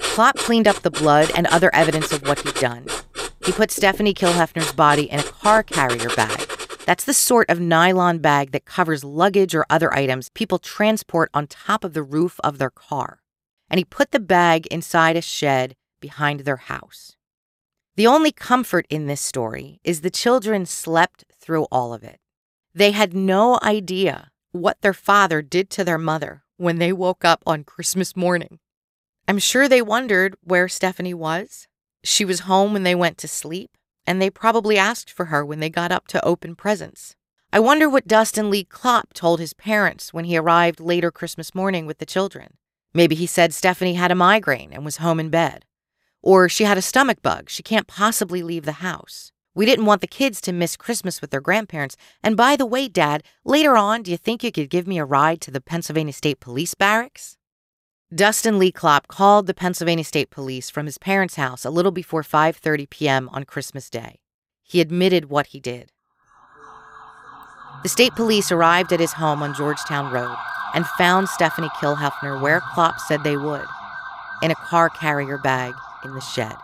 Klopp 0.00 0.37
cleaned 0.37 0.66
up 0.66 0.83
the 0.83 0.90
blood 0.90 1.30
and 1.37 1.47
other 1.47 1.73
evidence 1.73 2.11
of 2.11 2.26
what 2.26 2.40
he'd 2.40 2.54
done. 2.54 2.87
He 3.44 3.52
put 3.52 3.70
Stephanie 3.70 4.14
Kilhefner's 4.14 4.73
body 4.73 5.11
in 5.11 5.20
a 5.20 5.25
car 5.25 5.62
carrier 5.62 6.09
bag. 6.11 6.47
That's 6.85 7.04
the 7.04 7.14
sort 7.14 7.49
of 7.49 7.61
nylon 7.61 8.18
bag 8.18 8.52
that 8.52 8.64
covers 8.64 9.04
luggage 9.04 9.54
or 9.54 9.64
other 9.70 9.94
items 9.94 10.28
people 10.30 10.59
transport 10.59 11.30
on 11.32 11.47
top 11.47 11.85
of 11.85 11.94
the 11.94 12.02
roof 12.02 12.38
of 12.44 12.59
their 12.59 12.70
car. 12.70 13.23
And 13.70 13.78
he 13.78 13.85
put 13.85 14.11
the 14.11 14.20
bag 14.20 14.66
inside 14.66 15.16
a 15.16 15.23
shed 15.23 15.76
behind 16.00 16.40
their 16.40 16.56
house. 16.56 17.16
The 17.97 18.06
only 18.06 18.32
comfort 18.32 18.87
in 18.90 19.06
this 19.06 19.20
story 19.20 19.80
is 19.85 20.00
the 20.00 20.11
children 20.11 20.66
slept 20.66 21.25
through 21.35 21.64
all 21.70 21.94
of 21.94 22.02
it. 22.02 22.18
They 22.75 22.90
had 22.92 23.14
no 23.14 23.59
idea 23.62 24.30
what 24.52 24.80
their 24.80 24.94
father 24.94 25.42
did 25.42 25.70
to 25.70 25.85
their 25.85 25.99
mother 25.99 26.42
when 26.56 26.78
they 26.78 26.92
woke 26.92 27.25
up 27.25 27.42
on 27.47 27.64
Christmas 27.64 28.16
morning. 28.16 28.59
I'm 29.26 29.38
sure 29.38 29.68
they 29.68 29.82
wondered 29.82 30.37
where 30.42 30.68
Stephanie 30.68 31.14
was. 31.14 31.68
She 32.02 32.25
was 32.25 32.40
home 32.40 32.73
when 32.73 32.83
they 32.83 32.95
went 32.95 33.19
to 33.19 33.28
sleep, 33.28 33.76
and 34.07 34.21
they 34.21 34.30
probably 34.30 34.78
asked 34.78 35.11
for 35.11 35.26
her 35.26 35.45
when 35.45 35.61
they 35.61 35.71
got 35.71 35.92
up 35.92 36.07
to 36.09 36.25
open 36.25 36.54
presents. 36.54 37.14
I 37.52 37.61
wonder 37.61 37.88
what 37.88 38.09
Dustin 38.09 38.49
Lee 38.49 38.64
Klopp 38.64 39.12
told 39.12 39.40
his 39.40 39.52
parents 39.52 40.14
when 40.14 40.25
he 40.25 40.37
arrived 40.37 40.80
later 40.80 41.11
Christmas 41.11 41.54
morning 41.54 41.85
with 41.85 41.99
the 41.99 42.07
children. 42.07 42.54
Maybe 42.95 43.14
he 43.14 43.26
said 43.26 43.52
Stephanie 43.52 43.95
had 43.95 44.11
a 44.11 44.14
migraine 44.16 44.73
and 44.73 44.85
was 44.85 44.99
home 44.99 45.21
in 45.21 45.30
bed. 45.30 45.64
Or 46.23 46.49
she 46.49 46.64
had 46.64 46.78
a 46.78 46.83
stomach 46.83 47.23
bug, 47.23 47.50
she 47.50 47.62
can't 47.62 47.87
possibly 47.87 48.42
leave 48.42 48.64
the 48.64 48.83
house. 48.83 49.33
We 49.54 49.66
didn't 49.66 49.87
want 49.87 50.00
the 50.00 50.07
kids 50.07 50.40
to 50.42 50.52
miss 50.52 50.76
Christmas 50.76 51.21
with 51.21 51.30
their 51.30 51.40
grandparents. 51.40 51.97
And 52.23 52.37
by 52.37 52.54
the 52.54 52.66
way, 52.66 52.88
Dad, 52.88 53.25
later 53.45 53.76
on, 53.76 54.02
do 54.02 54.11
you 54.11 54.16
think 54.16 54.45
you 54.45 54.52
could 54.52 54.71
give 54.71 54.87
me 54.87 54.99
a 54.99 55.04
ride 55.04 55.40
to 55.42 55.50
the 55.50 55.61
Pennsylvania 55.61 56.12
State 56.12 56.40
Police 56.40 56.75
Barracks? 56.75 57.37
Dustin 58.12 58.59
Lee 58.59 58.73
Klopp 58.73 59.07
called 59.07 59.47
the 59.47 59.55
Pennsylvania 59.55 60.02
State 60.02 60.31
Police 60.31 60.69
from 60.69 60.87
his 60.87 60.99
parents' 60.99 61.37
house 61.37 61.64
a 61.64 61.71
little 61.71 61.93
before 61.93 62.25
5:30 62.25 62.90
p.m. 62.90 63.29
on 63.33 63.45
Christmas 63.45 63.88
Day. 63.88 64.19
He 64.64 64.81
admitted 64.81 65.31
what 65.31 65.49
he 65.49 65.61
did. 65.61 65.93
The 67.85 67.88
state 67.88 68.17
police 68.17 68.50
arrived 68.50 68.93
at 68.93 68.99
his 68.99 69.12
home 69.12 69.45
on 69.45 69.55
Georgetown 69.55 70.12
Road 70.12 70.37
and 70.75 70.88
found 70.99 71.29
Stephanie 71.29 71.71
Kilhefner 71.81 72.43
where 72.43 72.61
Klopp 72.75 72.99
said 72.99 73.23
they 73.23 73.37
would, 73.37 73.67
in 74.43 74.50
a 74.50 74.57
car 74.57 74.90
carrier 74.90 75.38
bag 75.38 75.73
in 76.05 76.12
the 76.12 76.21
shed. 76.21 76.57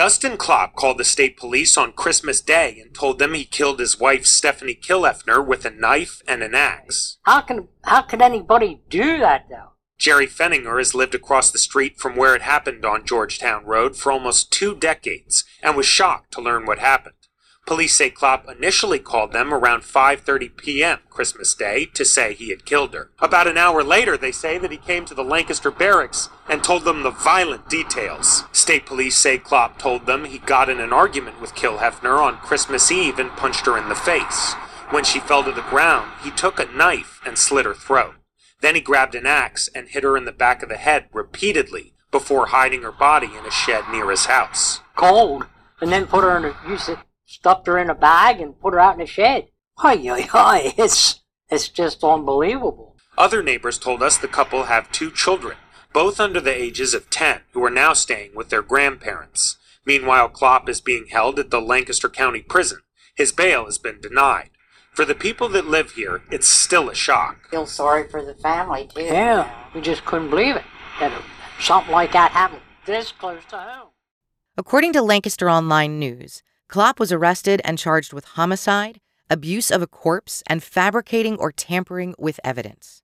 Dustin 0.00 0.38
Klopp 0.38 0.76
called 0.76 0.96
the 0.96 1.04
state 1.04 1.36
police 1.36 1.76
on 1.76 1.92
Christmas 1.92 2.40
Day 2.40 2.80
and 2.80 2.94
told 2.94 3.18
them 3.18 3.34
he 3.34 3.44
killed 3.44 3.78
his 3.78 4.00
wife 4.00 4.24
Stephanie 4.24 4.74
Kilhefner 4.74 5.46
with 5.46 5.66
a 5.66 5.70
knife 5.70 6.22
and 6.26 6.42
an 6.42 6.54
axe. 6.54 7.18
How 7.24 7.42
can 7.42 7.68
how 7.84 8.00
could 8.00 8.22
anybody 8.22 8.80
do 8.88 9.18
that 9.18 9.44
though? 9.50 9.72
Jerry 9.98 10.26
Fenninger 10.26 10.78
has 10.78 10.94
lived 10.94 11.14
across 11.14 11.50
the 11.50 11.58
street 11.58 11.98
from 11.98 12.16
where 12.16 12.34
it 12.34 12.40
happened 12.40 12.86
on 12.86 13.04
Georgetown 13.04 13.66
Road 13.66 13.94
for 13.94 14.10
almost 14.10 14.50
two 14.50 14.74
decades 14.74 15.44
and 15.62 15.76
was 15.76 15.84
shocked 15.84 16.32
to 16.32 16.40
learn 16.40 16.64
what 16.64 16.78
happened. 16.78 17.16
Police 17.70 17.94
say 17.94 18.10
Klopp 18.10 18.50
initially 18.50 18.98
called 18.98 19.30
them 19.30 19.54
around 19.54 19.82
5:30 19.82 20.56
p.m. 20.56 20.98
Christmas 21.08 21.54
Day 21.54 21.84
to 21.94 22.04
say 22.04 22.34
he 22.34 22.50
had 22.50 22.64
killed 22.64 22.92
her. 22.94 23.12
About 23.20 23.46
an 23.46 23.56
hour 23.56 23.84
later, 23.84 24.16
they 24.16 24.32
say 24.32 24.58
that 24.58 24.72
he 24.72 24.76
came 24.76 25.04
to 25.04 25.14
the 25.14 25.22
Lancaster 25.22 25.70
barracks 25.70 26.28
and 26.48 26.64
told 26.64 26.82
them 26.82 27.04
the 27.04 27.12
violent 27.12 27.68
details. 27.68 28.42
State 28.50 28.86
police 28.86 29.14
say 29.14 29.38
Klopp 29.38 29.78
told 29.78 30.06
them 30.06 30.24
he 30.24 30.38
got 30.38 30.68
in 30.68 30.80
an 30.80 30.92
argument 30.92 31.40
with 31.40 31.54
Kilhefner 31.54 32.20
on 32.20 32.38
Christmas 32.38 32.90
Eve 32.90 33.20
and 33.20 33.30
punched 33.36 33.66
her 33.66 33.78
in 33.78 33.88
the 33.88 33.94
face. 33.94 34.54
When 34.90 35.04
she 35.04 35.20
fell 35.20 35.44
to 35.44 35.52
the 35.52 35.70
ground, 35.70 36.10
he 36.24 36.32
took 36.32 36.58
a 36.58 36.72
knife 36.76 37.20
and 37.24 37.38
slit 37.38 37.66
her 37.66 37.74
throat. 37.74 38.16
Then 38.62 38.74
he 38.74 38.80
grabbed 38.80 39.14
an 39.14 39.26
axe 39.26 39.68
and 39.76 39.90
hit 39.90 40.02
her 40.02 40.16
in 40.16 40.24
the 40.24 40.32
back 40.32 40.64
of 40.64 40.70
the 40.70 40.76
head 40.76 41.06
repeatedly 41.12 41.92
before 42.10 42.46
hiding 42.46 42.82
her 42.82 42.90
body 42.90 43.28
in 43.28 43.46
a 43.46 43.50
shed 43.52 43.84
near 43.92 44.10
his 44.10 44.24
house. 44.24 44.80
Cold. 44.96 45.46
And 45.80 45.92
then 45.92 46.08
put 46.08 46.24
her 46.24 46.36
in 46.36 46.46
a 46.46 46.56
you 46.68 46.76
said 46.76 46.98
stuffed 47.30 47.66
her 47.66 47.78
in 47.78 47.88
a 47.88 47.94
bag 47.94 48.40
and 48.40 48.58
put 48.60 48.74
her 48.74 48.80
out 48.80 48.96
in 48.96 49.00
a 49.00 49.06
shed. 49.06 49.48
Ay, 49.78 50.08
ay, 50.10 50.28
ay, 50.34 50.74
it's, 50.78 51.20
it's 51.48 51.68
just 51.68 52.02
unbelievable. 52.02 52.96
Other 53.16 53.42
neighbors 53.42 53.78
told 53.78 54.02
us 54.02 54.18
the 54.18 54.28
couple 54.28 54.64
have 54.64 54.90
two 54.90 55.10
children, 55.10 55.56
both 55.92 56.18
under 56.18 56.40
the 56.40 56.54
ages 56.54 56.92
of 56.94 57.08
10, 57.10 57.42
who 57.52 57.64
are 57.64 57.70
now 57.70 57.92
staying 57.92 58.34
with 58.34 58.48
their 58.48 58.62
grandparents. 58.62 59.58
Meanwhile, 59.86 60.30
Klopp 60.30 60.68
is 60.68 60.80
being 60.80 61.06
held 61.10 61.38
at 61.38 61.50
the 61.50 61.60
Lancaster 61.60 62.08
County 62.08 62.42
Prison. 62.42 62.80
His 63.14 63.32
bail 63.32 63.64
has 63.66 63.78
been 63.78 64.00
denied. 64.00 64.50
For 64.92 65.04
the 65.04 65.14
people 65.14 65.48
that 65.50 65.66
live 65.66 65.92
here, 65.92 66.22
it's 66.30 66.48
still 66.48 66.90
a 66.90 66.94
shock. 66.94 67.48
Feel 67.50 67.66
sorry 67.66 68.08
for 68.08 68.24
the 68.24 68.34
family, 68.34 68.88
too. 68.92 69.02
Yeah, 69.02 69.50
we 69.74 69.80
just 69.80 70.04
couldn't 70.04 70.30
believe 70.30 70.56
it. 70.56 70.64
That 70.98 71.12
something 71.60 71.92
like 71.92 72.12
that 72.12 72.32
happened 72.32 72.62
this 72.86 73.12
close 73.12 73.44
to 73.50 73.56
home. 73.56 73.88
According 74.56 74.92
to 74.94 75.02
Lancaster 75.02 75.48
Online 75.48 75.98
News, 75.98 76.42
Klopp 76.70 77.00
was 77.00 77.10
arrested 77.10 77.60
and 77.64 77.76
charged 77.76 78.12
with 78.12 78.36
homicide, 78.36 79.00
abuse 79.28 79.72
of 79.72 79.82
a 79.82 79.88
corpse, 79.88 80.40
and 80.46 80.62
fabricating 80.62 81.36
or 81.36 81.50
tampering 81.50 82.14
with 82.16 82.38
evidence. 82.44 83.02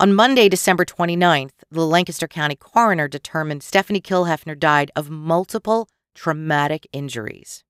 On 0.00 0.14
Monday, 0.14 0.48
December 0.48 0.86
29th, 0.86 1.52
the 1.70 1.86
Lancaster 1.86 2.26
County 2.26 2.56
coroner 2.56 3.06
determined 3.06 3.62
Stephanie 3.62 4.00
Kilhefner 4.00 4.58
died 4.58 4.90
of 4.96 5.10
multiple 5.10 5.86
traumatic 6.14 6.86
injuries. 6.94 7.62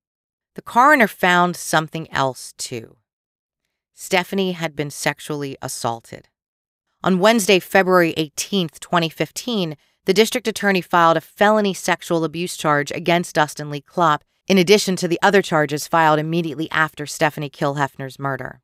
The 0.55 0.63
coroner 0.63 1.09
found 1.09 1.57
something 1.57 2.09
else, 2.13 2.55
too. 2.57 2.99
Stephanie 3.93 4.53
had 4.53 4.77
been 4.77 4.91
sexually 4.91 5.57
assaulted. 5.61 6.29
On 7.03 7.19
Wednesday, 7.19 7.59
February 7.59 8.15
18th, 8.17 8.79
2015, 8.79 9.77
the 10.05 10.15
district 10.15 10.47
attorney 10.47 10.81
filed 10.81 11.17
a 11.17 11.21
felony 11.21 11.75
sexual 11.75 12.23
abuse 12.23 12.57
charge 12.57 12.93
against 12.93 13.35
Dustin 13.35 13.69
Lee 13.69 13.81
Klopp 13.81 14.23
in 14.47 14.59
addition 14.59 14.97
to 14.97 15.09
the 15.09 15.19
other 15.23 15.43
charges 15.43 15.87
filed 15.87 16.19
immediately 16.19 16.71
after 16.71 17.07
Stephanie 17.07 17.51
Kilhefner's 17.51 18.19
murder. 18.19 18.61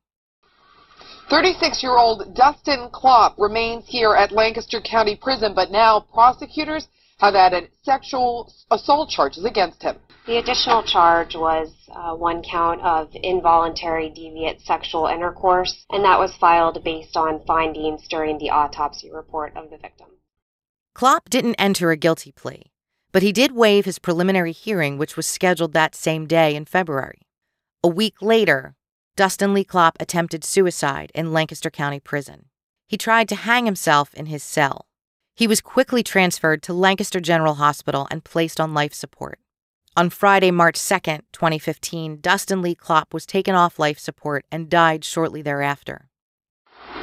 36 1.29 1.81
year 1.81 1.97
old 1.97 2.35
Dustin 2.35 2.89
Klopp 2.91 3.35
remains 3.37 3.85
here 3.87 4.13
at 4.15 4.31
Lancaster 4.31 4.81
County 4.81 5.15
Prison, 5.15 5.53
but 5.55 5.71
now 5.71 6.01
prosecutors 6.13 6.87
have 7.19 7.35
added 7.35 7.69
sexual 7.83 8.51
assault 8.69 9.09
charges 9.09 9.45
against 9.45 9.81
him. 9.81 9.95
The 10.27 10.37
additional 10.37 10.83
charge 10.83 11.35
was 11.35 11.73
uh, 11.91 12.15
one 12.15 12.43
count 12.43 12.81
of 12.81 13.09
involuntary 13.13 14.09
deviant 14.09 14.61
sexual 14.61 15.07
intercourse, 15.07 15.85
and 15.89 16.03
that 16.03 16.19
was 16.19 16.35
filed 16.35 16.83
based 16.83 17.15
on 17.15 17.45
findings 17.45 18.07
during 18.07 18.37
the 18.37 18.49
autopsy 18.49 19.11
report 19.11 19.55
of 19.55 19.69
the 19.69 19.77
victim. 19.77 20.07
Klopp 20.93 21.29
didn't 21.29 21.55
enter 21.55 21.91
a 21.91 21.97
guilty 21.97 22.31
plea 22.31 22.71
but 23.11 23.23
he 23.23 23.31
did 23.31 23.51
waive 23.51 23.85
his 23.85 23.99
preliminary 23.99 24.51
hearing, 24.51 24.97
which 24.97 25.15
was 25.15 25.27
scheduled 25.27 25.73
that 25.73 25.95
same 25.95 26.25
day 26.25 26.55
in 26.55 26.65
February. 26.65 27.21
A 27.83 27.87
week 27.87 28.21
later, 28.21 28.75
Dustin 29.15 29.53
Lee 29.53 29.63
Klopp 29.63 29.97
attempted 29.99 30.43
suicide 30.43 31.11
in 31.13 31.33
Lancaster 31.33 31.69
County 31.69 31.99
Prison. 31.99 32.45
He 32.87 32.97
tried 32.97 33.27
to 33.29 33.35
hang 33.35 33.65
himself 33.65 34.13
in 34.13 34.27
his 34.27 34.43
cell. 34.43 34.85
He 35.35 35.47
was 35.47 35.61
quickly 35.61 36.03
transferred 36.03 36.61
to 36.63 36.73
Lancaster 36.73 37.19
General 37.19 37.55
Hospital 37.55 38.07
and 38.11 38.23
placed 38.23 38.59
on 38.59 38.73
life 38.73 38.93
support. 38.93 39.39
On 39.97 40.09
Friday, 40.09 40.51
March 40.51 40.79
2, 40.79 40.99
2015, 41.33 42.19
Dustin 42.21 42.61
Lee 42.61 42.75
Klopp 42.75 43.13
was 43.13 43.25
taken 43.25 43.55
off 43.55 43.79
life 43.79 43.99
support 43.99 44.45
and 44.51 44.69
died 44.69 45.03
shortly 45.03 45.41
thereafter. 45.41 46.10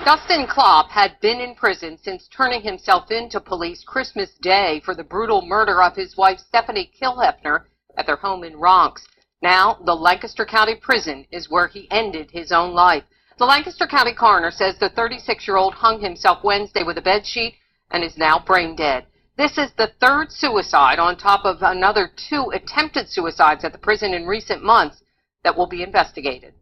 Dustin 0.08 0.46
Klopp 0.46 0.90
had 0.90 1.20
been 1.20 1.38
in 1.38 1.54
prison 1.54 1.98
since 2.02 2.28
turning 2.28 2.62
himself 2.62 3.10
in 3.10 3.28
to 3.28 3.40
police 3.40 3.84
Christmas 3.84 4.30
Day 4.40 4.80
for 4.82 4.94
the 4.94 5.04
brutal 5.04 5.42
murder 5.42 5.82
of 5.82 5.96
his 5.96 6.16
wife 6.16 6.38
Stephanie 6.38 6.90
Kilhefner 6.98 7.66
at 7.94 8.06
their 8.06 8.16
home 8.16 8.42
in 8.42 8.54
Ronks. 8.54 9.02
Now, 9.42 9.74
the 9.84 9.94
Lancaster 9.94 10.46
County 10.46 10.76
Prison 10.76 11.26
is 11.30 11.50
where 11.50 11.68
he 11.68 11.90
ended 11.90 12.30
his 12.30 12.52
own 12.52 12.72
life. 12.72 13.04
The 13.36 13.44
Lancaster 13.44 13.86
County 13.86 14.14
coroner 14.14 14.50
says 14.50 14.78
the 14.78 14.88
36-year-old 14.88 15.74
hung 15.74 16.00
himself 16.00 16.42
Wednesday 16.42 16.84
with 16.84 16.96
a 16.96 17.02
bedsheet 17.02 17.56
and 17.90 18.02
is 18.02 18.16
now 18.16 18.38
brain 18.38 18.76
dead. 18.76 19.04
This 19.36 19.58
is 19.58 19.72
the 19.72 19.92
third 20.00 20.32
suicide 20.32 20.98
on 20.98 21.18
top 21.18 21.44
of 21.44 21.58
another 21.60 22.10
two 22.16 22.50
attempted 22.54 23.10
suicides 23.10 23.62
at 23.62 23.72
the 23.72 23.78
prison 23.78 24.14
in 24.14 24.26
recent 24.26 24.64
months 24.64 25.02
that 25.44 25.54
will 25.54 25.66
be 25.66 25.82
investigated. 25.82 26.54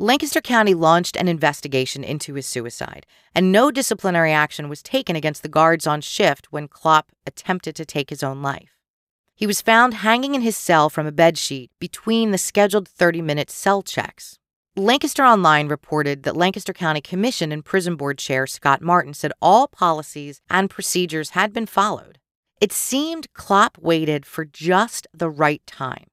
Lancaster 0.00 0.40
County 0.40 0.74
launched 0.74 1.16
an 1.16 1.26
investigation 1.26 2.04
into 2.04 2.34
his 2.34 2.46
suicide, 2.46 3.04
and 3.34 3.50
no 3.50 3.72
disciplinary 3.72 4.32
action 4.32 4.68
was 4.68 4.80
taken 4.80 5.16
against 5.16 5.42
the 5.42 5.48
guards 5.48 5.88
on 5.88 6.00
shift 6.00 6.52
when 6.52 6.68
Klopp 6.68 7.10
attempted 7.26 7.74
to 7.74 7.84
take 7.84 8.10
his 8.10 8.22
own 8.22 8.40
life. 8.40 8.78
He 9.34 9.44
was 9.44 9.60
found 9.60 9.94
hanging 9.94 10.36
in 10.36 10.42
his 10.42 10.56
cell 10.56 10.88
from 10.88 11.08
a 11.08 11.12
bedsheet 11.12 11.70
between 11.80 12.30
the 12.30 12.38
scheduled 12.38 12.86
30 12.86 13.22
minute 13.22 13.50
cell 13.50 13.82
checks. 13.82 14.38
Lancaster 14.76 15.24
Online 15.24 15.66
reported 15.66 16.22
that 16.22 16.36
Lancaster 16.36 16.72
County 16.72 17.00
Commission 17.00 17.50
and 17.50 17.64
Prison 17.64 17.96
Board 17.96 18.18
Chair 18.18 18.46
Scott 18.46 18.80
Martin 18.80 19.14
said 19.14 19.32
all 19.42 19.66
policies 19.66 20.40
and 20.48 20.70
procedures 20.70 21.30
had 21.30 21.52
been 21.52 21.66
followed. 21.66 22.20
It 22.60 22.70
seemed 22.70 23.32
Klopp 23.34 23.76
waited 23.78 24.24
for 24.24 24.44
just 24.44 25.08
the 25.12 25.28
right 25.28 25.62
time. 25.66 26.06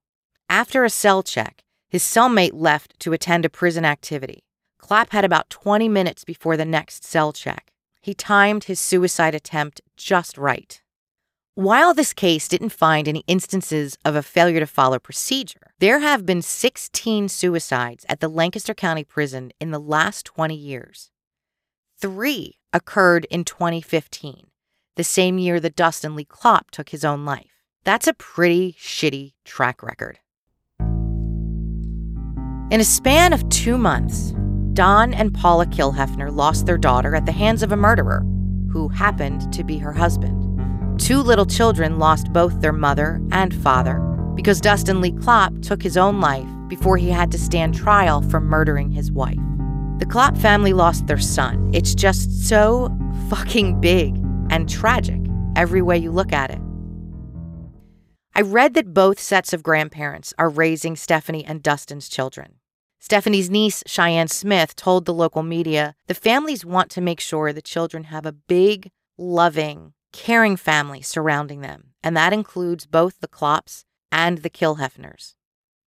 After 0.50 0.84
a 0.84 0.90
cell 0.90 1.22
check, 1.22 1.65
his 1.96 2.04
cellmate 2.04 2.52
left 2.54 3.00
to 3.00 3.14
attend 3.14 3.46
a 3.46 3.50
prison 3.50 3.86
activity. 3.86 4.44
Klopp 4.80 5.14
had 5.14 5.24
about 5.24 5.50
20 5.50 5.88
minutes 5.88 6.26
before 6.26 6.58
the 6.58 6.66
next 6.66 7.06
cell 7.06 7.32
check. 7.32 7.72
He 8.02 8.14
timed 8.14 8.66
his 8.66 8.82
suicide 8.82 9.34
attempt 9.34 9.80
just 9.96 10.38
right. 10.38 10.82
While 11.54 11.94
this 11.94 12.12
case 12.12 12.50
didn't 12.50 12.74
find 12.74 13.08
any 13.08 13.24
instances 13.28 13.98
of 14.04 14.14
a 14.14 14.22
failure 14.22 14.60
to 14.60 14.68
follow 14.68 15.00
procedure, 15.00 15.72
there 15.80 16.00
have 16.00 16.26
been 16.26 16.42
16 16.42 17.30
suicides 17.30 18.06
at 18.10 18.20
the 18.20 18.28
Lancaster 18.28 18.74
County 18.74 19.06
Prison 19.06 19.54
in 19.62 19.72
the 19.72 19.80
last 19.80 20.26
20 20.26 20.54
years. 20.54 21.12
Three 21.98 22.60
occurred 22.74 23.26
in 23.30 23.46
2015, 23.46 24.48
the 24.98 25.04
same 25.06 25.38
year 25.38 25.62
that 25.62 25.78
Dustin 25.78 26.14
Lee 26.14 26.26
Klopp 26.26 26.72
took 26.72 26.90
his 26.90 27.06
own 27.06 27.24
life. 27.24 27.62
That's 27.86 28.06
a 28.06 28.14
pretty 28.14 28.74
shitty 28.74 29.36
track 29.46 29.82
record. 29.82 30.20
In 32.72 32.82
a 32.82 32.84
span 32.84 33.32
of 33.32 33.48
two 33.50 33.78
months, 33.78 34.34
Don 34.74 35.14
and 35.14 35.32
Paula 35.32 35.68
Kilhefner 35.68 36.36
lost 36.36 36.66
their 36.66 36.80
daughter 36.80 37.14
at 37.14 37.28
the 37.28 37.32
hands 37.32 37.62
of 37.62 37.72
a 37.72 37.78
murderer, 37.78 38.26
who 38.72 38.88
happened 38.88 39.54
to 39.54 39.64
be 39.64 39.78
her 39.78 39.94
husband. 39.94 41.00
Two 41.00 41.20
little 41.20 41.46
children 41.46 42.00
lost 42.00 42.34
both 42.34 42.62
their 42.62 42.74
mother 42.74 43.22
and 43.32 43.54
father 43.54 44.00
because 44.34 44.60
Dustin 44.60 45.00
Lee 45.00 45.12
Klopp 45.12 45.62
took 45.62 45.84
his 45.84 45.96
own 45.96 46.20
life 46.20 46.48
before 46.68 46.98
he 46.98 47.10
had 47.10 47.32
to 47.34 47.38
stand 47.38 47.76
trial 47.76 48.24
for 48.24 48.42
murdering 48.42 48.90
his 48.90 49.12
wife. 49.12 49.38
The 50.00 50.08
Klopp 50.08 50.36
family 50.36 50.74
lost 50.74 51.06
their 51.06 51.20
son. 51.20 51.70
It's 51.72 51.94
just 51.94 52.48
so 52.48 52.90
fucking 53.30 53.80
big 53.80 54.18
and 54.50 54.68
tragic 54.68 55.22
every 55.56 55.84
way 55.84 56.00
you 56.00 56.12
look 56.12 56.34
at 56.34 56.50
it. 56.50 56.60
I 58.38 58.42
read 58.42 58.74
that 58.74 58.94
both 58.94 59.18
sets 59.18 59.54
of 59.54 59.64
grandparents 59.64 60.34
are 60.38 60.50
raising 60.50 60.98
Stephanie 60.98 61.46
and 61.46 61.64
Dustin's 61.64 62.10
children. 62.10 62.56
Stephanie's 63.00 63.50
niece, 63.50 63.82
Cheyenne 63.88 64.28
Smith, 64.28 64.76
told 64.76 65.06
the 65.06 65.14
local 65.14 65.42
media 65.42 65.96
the 66.08 66.14
families 66.14 66.66
want 66.66 66.92
to 66.92 67.02
make 67.02 67.22
sure 67.22 67.54
the 67.54 67.62
children 67.62 68.06
have 68.06 68.26
a 68.26 68.34
big, 68.34 68.92
loving, 69.18 69.94
caring 70.12 70.58
family 70.58 71.02
surrounding 71.02 71.62
them, 71.62 71.92
and 72.04 72.18
that 72.18 72.34
includes 72.34 72.86
both 72.86 73.22
the 73.22 73.30
Klopps 73.30 73.86
and 74.12 74.40
the 74.40 74.50
Kilhefners. 74.50 75.36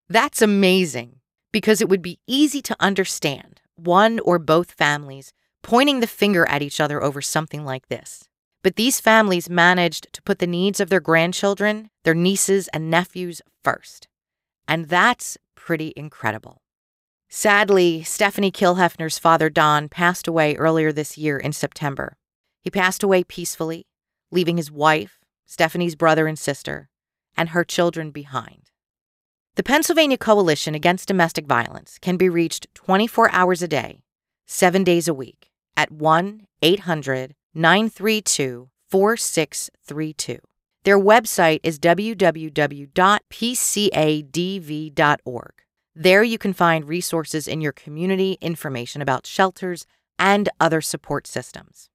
That's 0.07 0.43
amazing 0.43 1.21
because 1.51 1.81
it 1.81 1.89
would 1.89 2.03
be 2.03 2.19
easy 2.27 2.61
to 2.61 2.75
understand 2.79 3.59
one 3.75 4.19
or 4.19 4.37
both 4.37 4.71
families 4.71 5.33
pointing 5.63 5.99
the 5.99 6.05
finger 6.05 6.47
at 6.47 6.61
each 6.61 6.79
other 6.79 7.01
over 7.01 7.23
something 7.23 7.65
like 7.65 7.87
this. 7.87 8.29
But 8.65 8.77
these 8.77 8.99
families 8.99 9.47
managed 9.47 10.11
to 10.13 10.23
put 10.23 10.39
the 10.39 10.47
needs 10.47 10.79
of 10.79 10.89
their 10.89 10.99
grandchildren, 10.99 11.91
their 12.03 12.15
nieces, 12.15 12.67
and 12.69 12.89
nephews 12.89 13.39
first. 13.63 14.07
And 14.67 14.89
that's 14.89 15.37
pretty 15.53 15.93
incredible. 15.95 16.63
Sadly, 17.29 18.01
Stephanie 18.01 18.51
Kilhefner's 18.51 19.19
father, 19.19 19.51
Don, 19.51 19.87
passed 19.87 20.27
away 20.27 20.55
earlier 20.55 20.91
this 20.91 21.15
year 21.15 21.37
in 21.37 21.53
September. 21.53 22.17
He 22.59 22.71
passed 22.71 23.03
away 23.03 23.23
peacefully, 23.23 23.85
leaving 24.31 24.57
his 24.57 24.71
wife, 24.71 25.19
Stephanie's 25.45 25.95
brother 25.95 26.25
and 26.25 26.39
sister, 26.39 26.89
and 27.37 27.49
her 27.49 27.63
children 27.63 28.09
behind. 28.09 28.71
The 29.57 29.63
Pennsylvania 29.63 30.17
Coalition 30.17 30.73
Against 30.73 31.07
Domestic 31.07 31.45
Violence 31.45 31.99
can 32.01 32.17
be 32.17 32.29
reached 32.29 32.65
24 32.73 33.29
hours 33.31 33.61
a 33.61 33.67
day, 33.67 34.01
seven 34.47 34.83
days 34.83 35.07
a 35.07 35.13
week, 35.13 35.51
at 35.77 35.91
1 35.91 36.47
800 36.63 37.35
932 37.55 38.69
4632. 38.89 40.39
Their 40.83 40.99
website 40.99 41.61
is 41.63 41.79
www.pcadv.org. 41.79 42.91
There 45.97 46.23
you 46.23 46.37
can 46.37 46.51
find 46.53 46.87
resources 46.87 47.47
in 47.47 47.61
your 47.61 47.71
community, 47.71 48.37
information 48.41 49.01
about 49.01 49.25
shelters, 49.25 49.87
and 50.19 50.49
other 50.59 50.81
support 50.81 51.25
systems. 51.25 51.89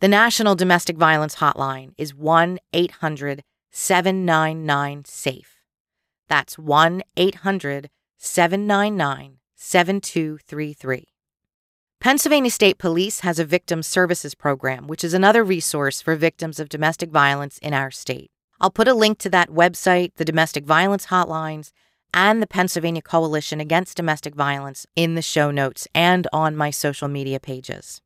The 0.00 0.08
National 0.08 0.54
Domestic 0.54 0.96
Violence 0.96 1.36
Hotline 1.36 1.92
is 1.98 2.14
1 2.14 2.58
800 2.72 3.42
799 3.70 5.04
SAFE. 5.04 5.56
That's 6.28 6.58
1 6.58 7.02
800 7.16 7.90
799 8.18 9.38
7233. 9.56 11.13
Pennsylvania 12.04 12.50
State 12.50 12.76
Police 12.76 13.20
has 13.20 13.38
a 13.38 13.46
Victim 13.46 13.82
Services 13.82 14.34
Program, 14.34 14.86
which 14.88 15.02
is 15.04 15.14
another 15.14 15.42
resource 15.42 16.02
for 16.02 16.16
victims 16.16 16.60
of 16.60 16.68
domestic 16.68 17.08
violence 17.08 17.56
in 17.62 17.72
our 17.72 17.90
state. 17.90 18.30
I'll 18.60 18.68
put 18.68 18.88
a 18.88 18.92
link 18.92 19.16
to 19.20 19.30
that 19.30 19.48
website, 19.48 20.10
the 20.16 20.24
domestic 20.26 20.66
violence 20.66 21.06
hotlines, 21.06 21.70
and 22.12 22.42
the 22.42 22.46
Pennsylvania 22.46 23.00
Coalition 23.00 23.58
Against 23.58 23.96
Domestic 23.96 24.34
Violence 24.34 24.86
in 24.94 25.14
the 25.14 25.22
show 25.22 25.50
notes 25.50 25.88
and 25.94 26.28
on 26.30 26.54
my 26.54 26.70
social 26.70 27.08
media 27.08 27.40
pages. 27.40 28.02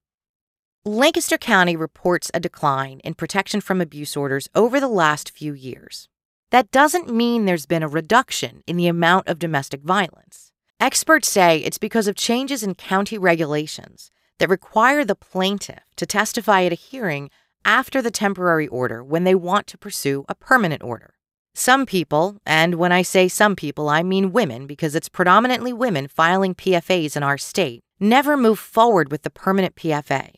Lancaster 0.84 1.36
County 1.36 1.74
reports 1.74 2.30
a 2.32 2.38
decline 2.38 3.00
in 3.00 3.14
protection 3.14 3.60
from 3.60 3.80
abuse 3.80 4.16
orders 4.16 4.48
over 4.54 4.78
the 4.78 4.86
last 4.86 5.32
few 5.32 5.54
years. 5.54 6.08
That 6.52 6.70
doesn't 6.70 7.12
mean 7.12 7.46
there's 7.46 7.66
been 7.66 7.82
a 7.82 7.88
reduction 7.88 8.62
in 8.68 8.76
the 8.76 8.86
amount 8.86 9.26
of 9.26 9.40
domestic 9.40 9.80
violence. 9.80 10.47
Experts 10.80 11.28
say 11.28 11.58
it's 11.58 11.76
because 11.76 12.06
of 12.06 12.14
changes 12.14 12.62
in 12.62 12.76
county 12.76 13.18
regulations 13.18 14.12
that 14.38 14.48
require 14.48 15.04
the 15.04 15.16
plaintiff 15.16 15.82
to 15.96 16.06
testify 16.06 16.62
at 16.62 16.72
a 16.72 16.76
hearing 16.76 17.30
after 17.64 18.00
the 18.00 18.12
temporary 18.12 18.68
order 18.68 19.02
when 19.02 19.24
they 19.24 19.34
want 19.34 19.66
to 19.66 19.76
pursue 19.76 20.24
a 20.28 20.36
permanent 20.36 20.84
order. 20.84 21.14
Some 21.52 21.84
people, 21.84 22.38
and 22.46 22.76
when 22.76 22.92
I 22.92 23.02
say 23.02 23.26
some 23.26 23.56
people, 23.56 23.88
I 23.88 24.04
mean 24.04 24.30
women 24.30 24.68
because 24.68 24.94
it's 24.94 25.08
predominantly 25.08 25.72
women 25.72 26.06
filing 26.06 26.54
PFAs 26.54 27.16
in 27.16 27.24
our 27.24 27.38
state, 27.38 27.82
never 27.98 28.36
move 28.36 28.60
forward 28.60 29.10
with 29.10 29.22
the 29.22 29.30
permanent 29.30 29.74
PFA. 29.74 30.30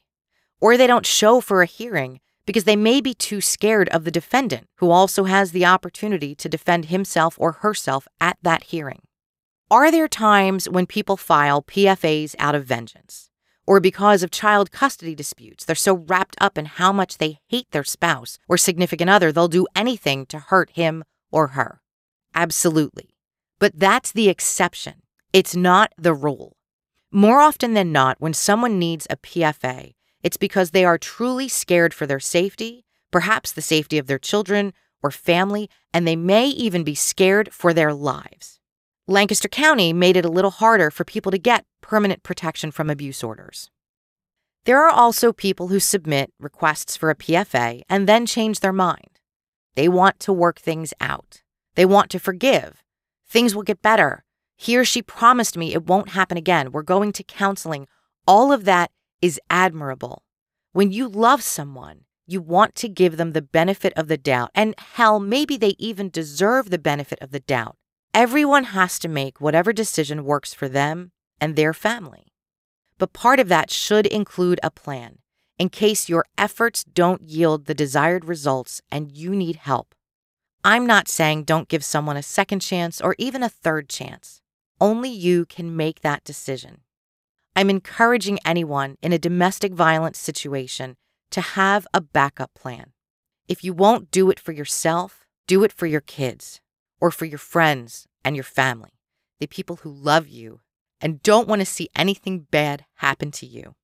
Or 0.58 0.78
they 0.78 0.86
don't 0.86 1.04
show 1.04 1.42
for 1.42 1.60
a 1.60 1.66
hearing 1.66 2.18
because 2.46 2.64
they 2.64 2.76
may 2.76 3.02
be 3.02 3.12
too 3.12 3.42
scared 3.42 3.90
of 3.90 4.04
the 4.04 4.10
defendant, 4.10 4.68
who 4.76 4.90
also 4.90 5.24
has 5.24 5.52
the 5.52 5.66
opportunity 5.66 6.34
to 6.36 6.48
defend 6.48 6.86
himself 6.86 7.36
or 7.38 7.52
herself 7.52 8.08
at 8.22 8.38
that 8.42 8.62
hearing. 8.64 9.02
Are 9.72 9.92
there 9.92 10.08
times 10.08 10.68
when 10.68 10.84
people 10.86 11.16
file 11.16 11.62
PFAs 11.62 12.34
out 12.40 12.56
of 12.56 12.64
vengeance? 12.64 13.30
Or 13.68 13.78
because 13.78 14.24
of 14.24 14.32
child 14.32 14.72
custody 14.72 15.14
disputes, 15.14 15.64
they're 15.64 15.76
so 15.76 15.94
wrapped 15.94 16.34
up 16.40 16.58
in 16.58 16.64
how 16.64 16.92
much 16.92 17.18
they 17.18 17.38
hate 17.46 17.70
their 17.70 17.84
spouse 17.84 18.36
or 18.48 18.58
significant 18.58 19.08
other, 19.10 19.30
they'll 19.30 19.46
do 19.46 19.68
anything 19.76 20.26
to 20.26 20.40
hurt 20.40 20.70
him 20.70 21.04
or 21.30 21.48
her? 21.48 21.82
Absolutely. 22.34 23.14
But 23.60 23.78
that's 23.78 24.10
the 24.10 24.28
exception. 24.28 25.02
It's 25.32 25.54
not 25.54 25.92
the 25.96 26.14
rule. 26.14 26.56
More 27.12 27.40
often 27.40 27.74
than 27.74 27.92
not, 27.92 28.20
when 28.20 28.34
someone 28.34 28.76
needs 28.76 29.06
a 29.08 29.16
PFA, 29.18 29.94
it's 30.24 30.36
because 30.36 30.72
they 30.72 30.84
are 30.84 30.98
truly 30.98 31.46
scared 31.46 31.94
for 31.94 32.06
their 32.06 32.18
safety, 32.18 32.86
perhaps 33.12 33.52
the 33.52 33.62
safety 33.62 33.98
of 33.98 34.08
their 34.08 34.18
children 34.18 34.72
or 35.00 35.12
family, 35.12 35.70
and 35.94 36.08
they 36.08 36.16
may 36.16 36.48
even 36.48 36.82
be 36.82 36.96
scared 36.96 37.52
for 37.52 37.72
their 37.72 37.94
lives. 37.94 38.59
Lancaster 39.10 39.48
County 39.48 39.92
made 39.92 40.16
it 40.16 40.24
a 40.24 40.30
little 40.30 40.52
harder 40.52 40.88
for 40.88 41.04
people 41.04 41.32
to 41.32 41.38
get 41.38 41.64
permanent 41.80 42.22
protection 42.22 42.70
from 42.70 42.88
abuse 42.88 43.24
orders. 43.24 43.68
There 44.66 44.80
are 44.86 44.88
also 44.88 45.32
people 45.32 45.66
who 45.66 45.80
submit 45.80 46.32
requests 46.38 46.96
for 46.96 47.10
a 47.10 47.16
PFA 47.16 47.82
and 47.88 48.08
then 48.08 48.24
change 48.24 48.60
their 48.60 48.72
mind. 48.72 49.18
They 49.74 49.88
want 49.88 50.20
to 50.20 50.32
work 50.32 50.60
things 50.60 50.94
out. 51.00 51.42
They 51.74 51.84
want 51.84 52.08
to 52.12 52.20
forgive. 52.20 52.84
Things 53.28 53.52
will 53.52 53.64
get 53.64 53.82
better. 53.82 54.22
He 54.56 54.78
or 54.78 54.84
she 54.84 55.02
promised 55.02 55.56
me 55.56 55.74
it 55.74 55.88
won't 55.88 56.10
happen 56.10 56.38
again. 56.38 56.70
We're 56.70 56.82
going 56.82 57.10
to 57.14 57.24
counseling. 57.24 57.88
All 58.28 58.52
of 58.52 58.64
that 58.66 58.92
is 59.20 59.40
admirable. 59.50 60.22
When 60.70 60.92
you 60.92 61.08
love 61.08 61.42
someone, 61.42 62.02
you 62.28 62.40
want 62.40 62.76
to 62.76 62.88
give 62.88 63.16
them 63.16 63.32
the 63.32 63.42
benefit 63.42 63.92
of 63.96 64.06
the 64.06 64.16
doubt. 64.16 64.52
And 64.54 64.78
hell, 64.78 65.18
maybe 65.18 65.56
they 65.56 65.74
even 65.80 66.10
deserve 66.10 66.70
the 66.70 66.78
benefit 66.78 67.18
of 67.20 67.32
the 67.32 67.40
doubt. 67.40 67.76
Everyone 68.12 68.64
has 68.64 68.98
to 68.98 69.08
make 69.08 69.40
whatever 69.40 69.72
decision 69.72 70.24
works 70.24 70.52
for 70.52 70.68
them 70.68 71.12
and 71.40 71.54
their 71.54 71.72
family. 71.72 72.26
But 72.98 73.12
part 73.12 73.38
of 73.38 73.46
that 73.48 73.70
should 73.70 74.04
include 74.04 74.58
a 74.64 74.70
plan 74.70 75.18
in 75.60 75.68
case 75.68 76.08
your 76.08 76.24
efforts 76.36 76.82
don't 76.82 77.22
yield 77.22 77.66
the 77.66 77.74
desired 77.74 78.24
results 78.24 78.82
and 78.90 79.12
you 79.12 79.30
need 79.30 79.56
help. 79.56 79.94
I'm 80.64 80.88
not 80.88 81.06
saying 81.06 81.44
don't 81.44 81.68
give 81.68 81.84
someone 81.84 82.16
a 82.16 82.22
second 82.22 82.60
chance 82.60 83.00
or 83.00 83.14
even 83.16 83.44
a 83.44 83.48
third 83.48 83.88
chance. 83.88 84.40
Only 84.80 85.10
you 85.10 85.46
can 85.46 85.76
make 85.76 86.00
that 86.00 86.24
decision. 86.24 86.80
I'm 87.54 87.70
encouraging 87.70 88.40
anyone 88.44 88.96
in 89.02 89.12
a 89.12 89.18
domestic 89.20 89.72
violence 89.72 90.18
situation 90.18 90.96
to 91.30 91.40
have 91.40 91.86
a 91.94 92.00
backup 92.00 92.54
plan. 92.54 92.90
If 93.46 93.62
you 93.62 93.72
won't 93.72 94.10
do 94.10 94.30
it 94.30 94.40
for 94.40 94.50
yourself, 94.50 95.26
do 95.46 95.62
it 95.62 95.72
for 95.72 95.86
your 95.86 96.00
kids 96.00 96.60
or 97.00 97.10
for 97.10 97.24
your 97.24 97.38
friends 97.38 98.06
and 98.24 98.36
your 98.36 98.44
family, 98.44 99.00
the 99.38 99.46
people 99.46 99.76
who 99.76 99.90
love 99.90 100.28
you 100.28 100.60
and 101.00 101.22
don't 101.22 101.48
want 101.48 101.60
to 101.60 101.66
see 101.66 101.88
anything 101.96 102.46
bad 102.50 102.84
happen 102.96 103.30
to 103.30 103.46
you. 103.46 103.74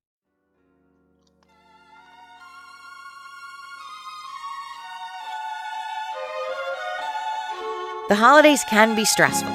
The 8.09 8.15
holidays 8.15 8.63
can 8.71 8.95
be 8.95 9.05
stressful. 9.05 9.53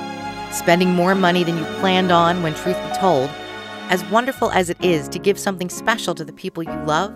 Spending 0.52 0.90
more 0.90 1.16
money 1.16 1.46
than 1.46 1.58
you 1.58 1.64
planned 1.80 2.12
on 2.12 2.44
when 2.44 2.54
truth 2.54 2.76
be 2.76 2.98
told, 2.98 3.30
as 3.90 4.04
wonderful 4.06 4.52
as 4.52 4.70
it 4.70 4.84
is 4.84 5.08
to 5.10 5.20
give 5.20 5.40
something 5.40 5.70
special 5.70 6.14
to 6.16 6.26
the 6.26 6.34
people 6.34 6.62
you 6.62 6.84
love, 6.84 7.14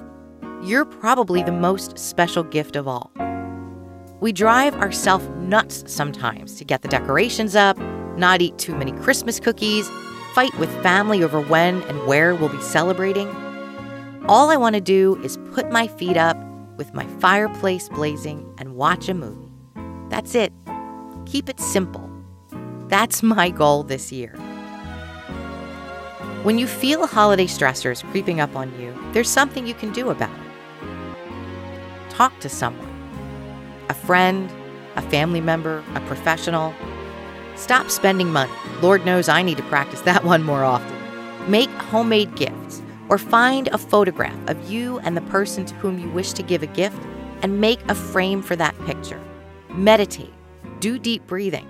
you're 0.63 0.85
probably 0.85 1.43
the 1.43 1.51
most 1.51 1.99
special 1.99 2.43
gift 2.43 2.77
of 2.77 2.87
all. 2.87 3.11
We 4.25 4.33
drive 4.33 4.73
ourselves 4.77 5.27
nuts 5.37 5.83
sometimes 5.85 6.55
to 6.55 6.65
get 6.65 6.81
the 6.81 6.87
decorations 6.87 7.55
up, 7.55 7.77
not 8.17 8.41
eat 8.41 8.57
too 8.57 8.75
many 8.75 8.91
Christmas 8.91 9.39
cookies, 9.39 9.87
fight 10.33 10.51
with 10.57 10.71
family 10.81 11.23
over 11.23 11.39
when 11.39 11.83
and 11.83 12.07
where 12.07 12.33
we'll 12.33 12.49
be 12.49 12.59
celebrating. 12.59 13.29
All 14.27 14.49
I 14.49 14.57
want 14.57 14.73
to 14.73 14.81
do 14.81 15.21
is 15.23 15.37
put 15.53 15.69
my 15.71 15.85
feet 15.85 16.17
up 16.17 16.35
with 16.75 16.91
my 16.91 17.05
fireplace 17.19 17.87
blazing 17.89 18.51
and 18.57 18.73
watch 18.73 19.07
a 19.09 19.13
movie. 19.13 19.53
That's 20.09 20.33
it. 20.33 20.51
Keep 21.27 21.47
it 21.47 21.59
simple. 21.59 22.09
That's 22.87 23.21
my 23.21 23.51
goal 23.51 23.83
this 23.83 24.11
year. 24.11 24.35
When 26.41 26.57
you 26.57 26.65
feel 26.65 27.05
holiday 27.05 27.45
stressors 27.45 28.03
creeping 28.09 28.39
up 28.39 28.55
on 28.55 28.73
you, 28.81 28.91
there's 29.13 29.29
something 29.29 29.67
you 29.67 29.75
can 29.75 29.93
do 29.93 30.09
about 30.09 30.31
it. 30.31 32.09
Talk 32.09 32.39
to 32.39 32.49
someone 32.49 32.94
a 33.89 33.93
friend, 33.93 34.51
a 34.95 35.01
family 35.03 35.41
member, 35.41 35.83
a 35.93 36.01
professional. 36.01 36.73
Stop 37.55 37.89
spending 37.89 38.31
money. 38.31 38.51
Lord 38.81 39.05
knows 39.05 39.29
I 39.29 39.41
need 39.41 39.57
to 39.57 39.63
practice 39.63 40.01
that 40.01 40.23
one 40.33 40.43
more 40.43 40.63
often. 40.63 40.95
Make 41.49 41.69
homemade 41.69 42.35
gifts 42.35 42.81
or 43.09 43.17
find 43.17 43.67
a 43.67 43.77
photograph 43.77 44.49
of 44.49 44.69
you 44.69 44.99
and 44.99 45.15
the 45.15 45.21
person 45.21 45.65
to 45.65 45.75
whom 45.75 45.99
you 45.99 46.09
wish 46.09 46.33
to 46.33 46.43
give 46.43 46.63
a 46.63 46.67
gift 46.67 46.99
and 47.41 47.61
make 47.61 47.79
a 47.89 47.95
frame 47.95 48.41
for 48.41 48.55
that 48.55 48.77
picture. 48.85 49.21
Meditate. 49.69 50.33
do 50.79 50.97
deep 50.99 51.25
breathing. 51.27 51.67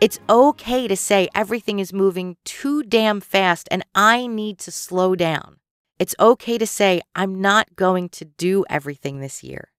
It's 0.00 0.20
okay 0.28 0.86
to 0.88 0.96
say 0.96 1.28
everything 1.34 1.78
is 1.78 1.92
moving 1.92 2.36
too 2.44 2.82
damn 2.82 3.20
fast 3.20 3.66
and 3.70 3.82
I 3.94 4.26
need 4.26 4.58
to 4.60 4.70
slow 4.70 5.14
down. 5.14 5.56
It's 5.98 6.14
okay 6.20 6.58
to 6.58 6.66
say 6.66 7.00
I'm 7.14 7.40
not 7.40 7.74
going 7.76 8.10
to 8.10 8.26
do 8.26 8.64
everything 8.68 9.20
this 9.20 9.42
year. 9.42 9.70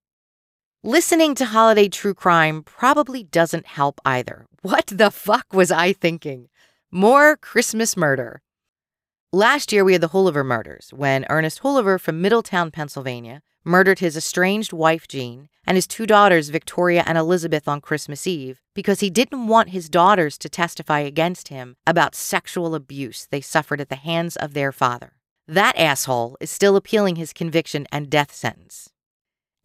Listening 0.84 1.34
to 1.34 1.46
holiday 1.46 1.90
true 1.90 2.14
crime 2.14 2.62
probably 2.62 3.24
doesn't 3.24 3.66
help 3.66 4.00
either. 4.06 4.46
What 4.62 4.86
the 4.86 5.10
fuck 5.10 5.52
was 5.52 5.72
I 5.72 5.92
thinking? 5.92 6.50
More 6.92 7.36
Christmas 7.36 7.98
murder. 7.98 8.44
Last 9.34 9.72
year, 9.72 9.84
we 9.84 9.94
had 9.94 10.02
the 10.02 10.10
Hoolever 10.10 10.46
murders 10.46 10.92
when 10.94 11.26
Ernest 11.30 11.62
Hoolever 11.62 12.00
from 12.00 12.22
Middletown, 12.22 12.70
Pennsylvania, 12.70 13.42
murdered 13.66 14.00
his 14.00 14.16
estranged 14.16 14.72
wife, 14.72 15.08
Jean, 15.08 15.50
and 15.66 15.78
his 15.78 15.88
two 15.88 16.06
daughters, 16.06 16.50
Victoria 16.50 17.04
and 17.08 17.18
Elizabeth, 17.18 17.68
on 17.68 17.82
Christmas 17.82 18.28
Eve 18.28 18.62
because 18.76 19.00
he 19.00 19.10
didn't 19.10 19.48
want 19.48 19.70
his 19.70 19.90
daughters 19.90 20.38
to 20.38 20.48
testify 20.48 21.00
against 21.00 21.48
him 21.48 21.76
about 21.88 22.14
sexual 22.14 22.76
abuse 22.76 23.28
they 23.32 23.42
suffered 23.42 23.82
at 23.82 23.90
the 23.90 23.96
hands 23.96 24.36
of 24.36 24.54
their 24.54 24.72
father. 24.72 25.14
That 25.48 25.76
asshole 25.76 26.38
is 26.40 26.52
still 26.52 26.76
appealing 26.76 27.16
his 27.16 27.34
conviction 27.34 27.88
and 27.92 28.12
death 28.12 28.32
sentence. 28.32 28.92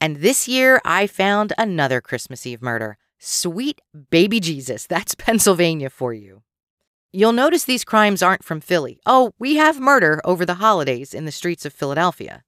And 0.02 0.16
this 0.16 0.48
year, 0.48 0.80
I 0.84 1.06
found 1.06 1.52
another 1.56 2.00
Christmas 2.00 2.44
Eve 2.44 2.60
murder. 2.60 2.98
Sweet 3.20 3.80
baby 4.10 4.40
Jesus, 4.40 4.84
that's 4.84 5.14
Pennsylvania 5.26 5.90
for 5.90 6.12
you. 6.12 6.42
You'll 7.12 7.32
notice 7.32 7.62
these 7.62 7.84
crimes 7.84 8.20
aren't 8.20 8.42
from 8.42 8.60
Philly. 8.60 8.98
Oh, 9.06 9.30
we 9.38 9.54
have 9.56 9.78
murder 9.78 10.20
over 10.24 10.44
the 10.44 10.54
holidays 10.54 11.14
in 11.14 11.24
the 11.24 11.30
streets 11.30 11.64
of 11.64 11.72
Philadelphia. 11.72 12.42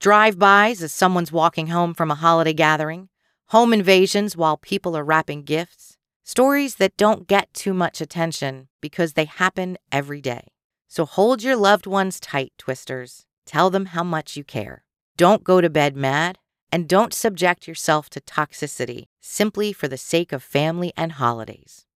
Drive 0.00 0.36
bys 0.36 0.82
as 0.82 0.92
someone's 0.92 1.30
walking 1.30 1.68
home 1.68 1.94
from 1.94 2.10
a 2.10 2.16
holiday 2.16 2.54
gathering, 2.54 3.08
home 3.50 3.72
invasions 3.72 4.36
while 4.36 4.56
people 4.56 4.96
are 4.96 5.04
wrapping 5.04 5.44
gifts, 5.44 5.96
stories 6.24 6.74
that 6.74 6.96
don't 6.96 7.28
get 7.28 7.54
too 7.54 7.72
much 7.72 8.00
attention 8.00 8.66
because 8.80 9.12
they 9.12 9.26
happen 9.26 9.78
every 9.92 10.20
day. 10.20 10.48
So 10.88 11.04
hold 11.04 11.44
your 11.44 11.54
loved 11.54 11.86
ones 11.86 12.18
tight, 12.18 12.52
Twisters. 12.58 13.26
Tell 13.46 13.70
them 13.70 13.86
how 13.86 14.02
much 14.02 14.36
you 14.36 14.42
care. 14.42 14.82
Don't 15.16 15.44
go 15.44 15.60
to 15.60 15.70
bed 15.70 15.94
mad, 15.94 16.39
and 16.72 16.88
don't 16.88 17.14
subject 17.14 17.66
yourself 17.66 18.08
to 18.10 18.20
toxicity 18.20 19.04
simply 19.20 19.72
for 19.72 19.88
the 19.88 19.96
sake 19.96 20.32
of 20.32 20.42
family 20.42 20.92
and 20.96 21.12
holidays. 21.12 21.86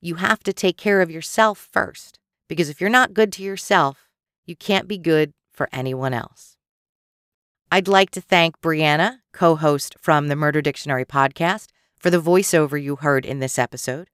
You 0.00 0.16
have 0.16 0.42
to 0.44 0.52
take 0.52 0.76
care 0.76 1.00
of 1.00 1.10
yourself 1.10 1.58
first, 1.58 2.18
because 2.48 2.68
if 2.68 2.80
you're 2.80 2.90
not 2.90 3.14
good 3.14 3.32
to 3.32 3.42
yourself, 3.42 4.08
you 4.44 4.54
can't 4.54 4.86
be 4.86 4.98
good 4.98 5.32
for 5.52 5.68
anyone 5.72 6.14
else. 6.14 6.56
I'd 7.72 7.88
like 7.88 8.10
to 8.12 8.20
thank 8.20 8.60
Brianna, 8.60 9.18
co 9.32 9.56
host 9.56 9.96
from 10.00 10.28
the 10.28 10.36
Murder 10.36 10.62
Dictionary 10.62 11.04
podcast, 11.04 11.68
for 11.98 12.10
the 12.10 12.20
voiceover 12.20 12.80
you 12.80 12.96
heard 12.96 13.26
in 13.26 13.40
this 13.40 13.58
episode. 13.58 14.08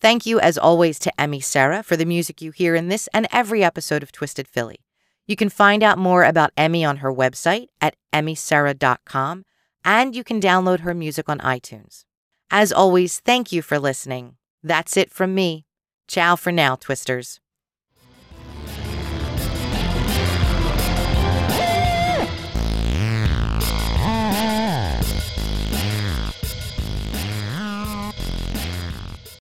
Thank 0.00 0.26
you, 0.26 0.38
as 0.38 0.58
always, 0.58 0.98
to 1.00 1.20
Emmy 1.20 1.40
Sarah 1.40 1.82
for 1.82 1.96
the 1.96 2.04
music 2.04 2.40
you 2.40 2.50
hear 2.50 2.74
in 2.74 2.88
this 2.88 3.08
and 3.12 3.26
every 3.32 3.64
episode 3.64 4.02
of 4.02 4.12
Twisted 4.12 4.46
Philly. 4.46 4.83
You 5.26 5.36
can 5.36 5.48
find 5.48 5.82
out 5.82 5.98
more 5.98 6.24
about 6.24 6.52
Emmy 6.56 6.84
on 6.84 6.98
her 6.98 7.12
website 7.12 7.68
at 7.80 7.96
emmysarah.com, 8.12 9.44
and 9.84 10.14
you 10.14 10.24
can 10.24 10.40
download 10.40 10.80
her 10.80 10.94
music 10.94 11.28
on 11.28 11.38
iTunes. 11.38 12.04
As 12.50 12.72
always, 12.72 13.20
thank 13.20 13.52
you 13.52 13.62
for 13.62 13.78
listening. 13.78 14.36
That's 14.62 14.96
it 14.96 15.10
from 15.10 15.34
me. 15.34 15.64
Ciao 16.08 16.36
for 16.36 16.52
now, 16.52 16.76
Twisters. 16.76 17.40